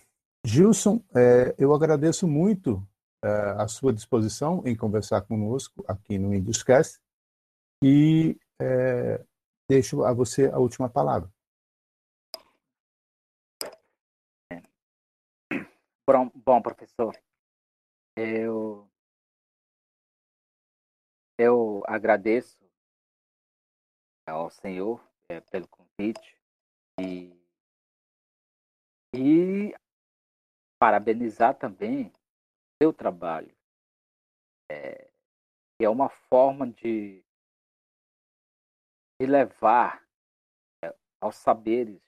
Gilson, 0.47 1.05
é, 1.15 1.55
eu 1.59 1.75
agradeço 1.75 2.27
muito 2.27 2.83
é, 3.23 3.29
a 3.63 3.69
sua 3.69 3.93
disposição 3.93 4.63
em 4.67 4.75
conversar 4.75 5.21
conosco 5.21 5.85
aqui 5.87 6.19
no 6.19 6.35
Induscast 6.35 6.99
e 7.85 8.41
é, 8.59 9.23
deixo 9.69 10.03
a 10.03 10.15
você 10.15 10.47
a 10.47 10.59
última 10.59 10.89
palavra. 10.89 11.31
Bom, 16.09 16.31
bom 16.35 16.63
professor, 16.63 17.15
eu, 18.17 18.91
eu 21.39 21.83
agradeço 21.87 22.70
ao 24.31 24.51
Senhor 24.51 25.05
é, 25.29 25.41
pelo 25.41 25.69
convite 25.69 26.37
e, 27.01 27.33
e 29.15 29.75
parabenizar 30.79 31.59
também 31.59 32.09
o 32.09 32.83
seu 32.83 32.93
trabalho. 32.93 33.55
É, 34.71 35.11
é 35.81 35.89
uma 35.89 36.09
forma 36.09 36.67
de, 36.67 37.25
de 39.21 39.27
levar 39.27 40.07
é, 40.85 40.95
aos 41.21 41.37
saberes, 41.37 42.01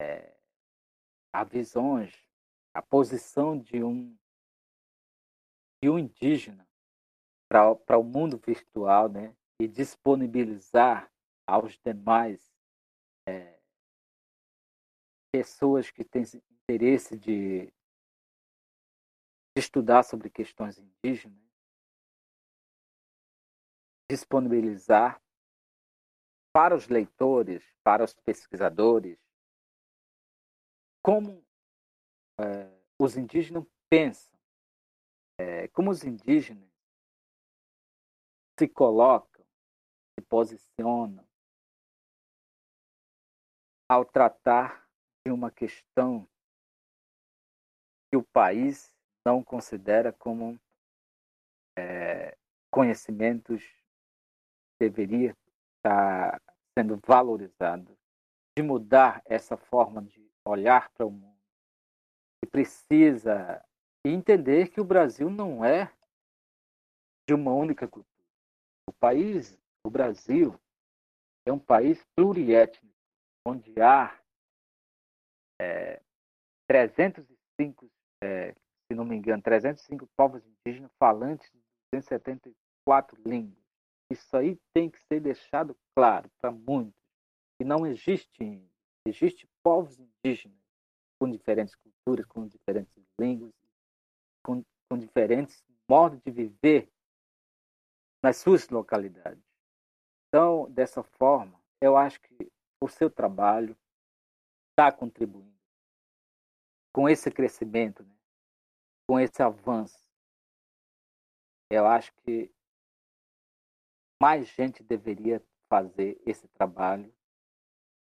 é, 0.00 0.36
a 1.32 1.44
visões, 1.44 2.14
a 2.74 2.82
posição 2.82 3.58
de 3.58 3.82
um, 3.82 4.16
de 5.82 5.90
um 5.90 5.98
indígena 5.98 6.66
para 7.48 7.98
o 7.98 8.04
mundo 8.04 8.38
virtual, 8.38 9.08
né? 9.08 9.34
E 9.60 9.66
disponibilizar 9.66 11.10
aos 11.46 11.78
demais 11.78 12.54
é, 13.26 13.58
pessoas 15.32 15.90
que 15.90 16.04
têm 16.04 16.24
interesse 16.50 17.16
de, 17.16 17.66
de 17.66 17.72
estudar 19.56 20.02
sobre 20.02 20.28
questões 20.28 20.78
indígenas, 20.78 21.38
disponibilizar 24.10 25.22
para 26.52 26.74
os 26.74 26.88
leitores, 26.88 27.64
para 27.82 28.04
os 28.04 28.14
pesquisadores, 28.14 29.18
como 31.02 31.44
é, 32.40 32.68
os 32.98 33.16
indígenas 33.16 33.64
pensam, 33.88 34.38
é, 35.38 35.68
como 35.68 35.90
os 35.90 36.02
indígenas 36.02 36.68
se 38.58 38.66
colocam 38.68 39.35
posicionam 40.28 41.26
ao 43.88 44.04
tratar 44.04 44.88
de 45.24 45.32
uma 45.32 45.50
questão 45.50 46.28
que 48.10 48.16
o 48.16 48.22
país 48.22 48.92
não 49.24 49.42
considera 49.42 50.12
como 50.12 50.58
é, 51.78 52.36
conhecimentos 52.70 53.64
deveria 54.80 55.36
estar 55.76 56.40
sendo 56.78 57.00
valorizado, 57.04 57.96
de 58.56 58.62
mudar 58.62 59.22
essa 59.24 59.56
forma 59.56 60.02
de 60.02 60.30
olhar 60.46 60.90
para 60.90 61.06
o 61.06 61.10
mundo, 61.10 61.40
e 62.44 62.46
precisa 62.46 63.64
entender 64.04 64.68
que 64.68 64.80
o 64.80 64.84
Brasil 64.84 65.30
não 65.30 65.64
é 65.64 65.92
de 67.28 67.34
uma 67.34 67.52
única 67.52 67.88
cultura. 67.88 68.24
O 68.88 68.92
país 68.92 69.58
o 69.86 69.90
Brasil 69.90 70.58
é 71.46 71.52
um 71.52 71.58
país 71.58 72.02
pluriétnico, 72.16 72.94
onde 73.46 73.72
há 73.80 74.18
é, 75.60 76.02
305, 76.68 77.88
é, 78.22 78.52
se 78.52 78.94
não 78.94 79.04
me 79.04 79.16
engano, 79.16 79.42
305 79.42 80.08
povos 80.16 80.42
indígenas 80.44 80.90
falantes 80.98 81.50
de 81.52 81.58
274 81.92 83.20
línguas. 83.24 83.64
Isso 84.10 84.36
aí 84.36 84.58
tem 84.74 84.90
que 84.90 85.00
ser 85.06 85.20
deixado 85.20 85.76
claro 85.94 86.30
para 86.40 86.50
muitos. 86.50 87.00
Que 87.58 87.64
não 87.64 87.86
existe 87.86 88.62
Existe 89.06 89.48
povos 89.62 90.00
indígenas 90.00 90.58
com 91.20 91.30
diferentes 91.30 91.76
culturas, 91.76 92.26
com 92.26 92.48
diferentes 92.48 93.04
línguas, 93.20 93.52
com, 94.44 94.64
com 94.90 94.98
diferentes 94.98 95.64
modos 95.88 96.20
de 96.22 96.30
viver 96.32 96.90
nas 98.20 98.38
suas 98.38 98.68
localidades. 98.68 99.45
Então, 100.28 100.70
dessa 100.70 101.02
forma, 101.02 101.60
eu 101.80 101.96
acho 101.96 102.20
que 102.20 102.50
o 102.82 102.88
seu 102.88 103.10
trabalho 103.10 103.76
está 104.70 104.92
contribuindo 104.92 105.56
com 106.94 107.08
esse 107.08 107.30
crescimento, 107.30 108.02
né? 108.02 108.16
com 109.08 109.20
esse 109.20 109.42
avanço. 109.42 110.10
Eu 111.70 111.86
acho 111.86 112.12
que 112.24 112.50
mais 114.20 114.48
gente 114.48 114.82
deveria 114.82 115.44
fazer 115.68 116.20
esse 116.24 116.48
trabalho 116.48 117.12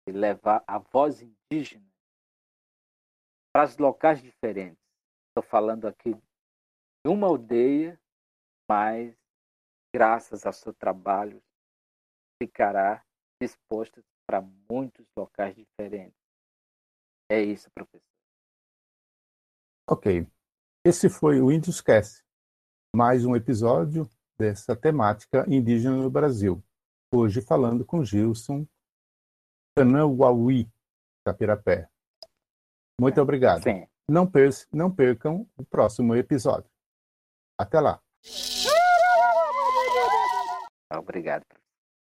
e 0.06 0.12
levar 0.12 0.62
a 0.66 0.78
voz 0.78 1.22
indígena 1.22 1.88
para 3.52 3.64
os 3.64 3.78
locais 3.78 4.20
diferentes. 4.20 4.82
Estou 5.28 5.42
falando 5.42 5.86
aqui 5.86 6.12
de 6.12 7.10
uma 7.10 7.26
aldeia, 7.26 8.00
mas 8.68 9.16
graças 9.94 10.44
ao 10.44 10.52
seu 10.52 10.74
trabalho, 10.74 11.42
ficará 12.46 13.02
disposto 13.40 14.04
para 14.26 14.42
muitos 14.70 15.06
locais 15.16 15.54
diferentes. 15.54 16.18
É 17.30 17.40
isso, 17.40 17.70
professor. 17.74 18.02
Ok. 19.88 20.26
Esse 20.86 21.08
foi 21.08 21.40
o 21.40 21.50
Índios 21.50 21.82
mais 22.94 23.24
um 23.24 23.34
episódio 23.34 24.08
dessa 24.38 24.76
temática 24.76 25.44
indígena 25.48 25.96
no 25.96 26.10
Brasil. 26.10 26.62
Hoje 27.12 27.40
falando 27.40 27.84
com 27.84 28.04
Gilson 28.04 28.66
Canauauí, 29.76 30.70
Capirapé. 31.26 31.88
Muito 33.00 33.20
obrigado. 33.20 33.62
Sim. 33.62 33.86
Não, 34.08 34.30
per 34.30 34.50
não 34.70 34.94
percam 34.94 35.48
o 35.56 35.64
próximo 35.64 36.14
episódio. 36.14 36.70
Até 37.58 37.80
lá. 37.80 38.00
Obrigado, 40.92 41.44
professor. 41.46 41.63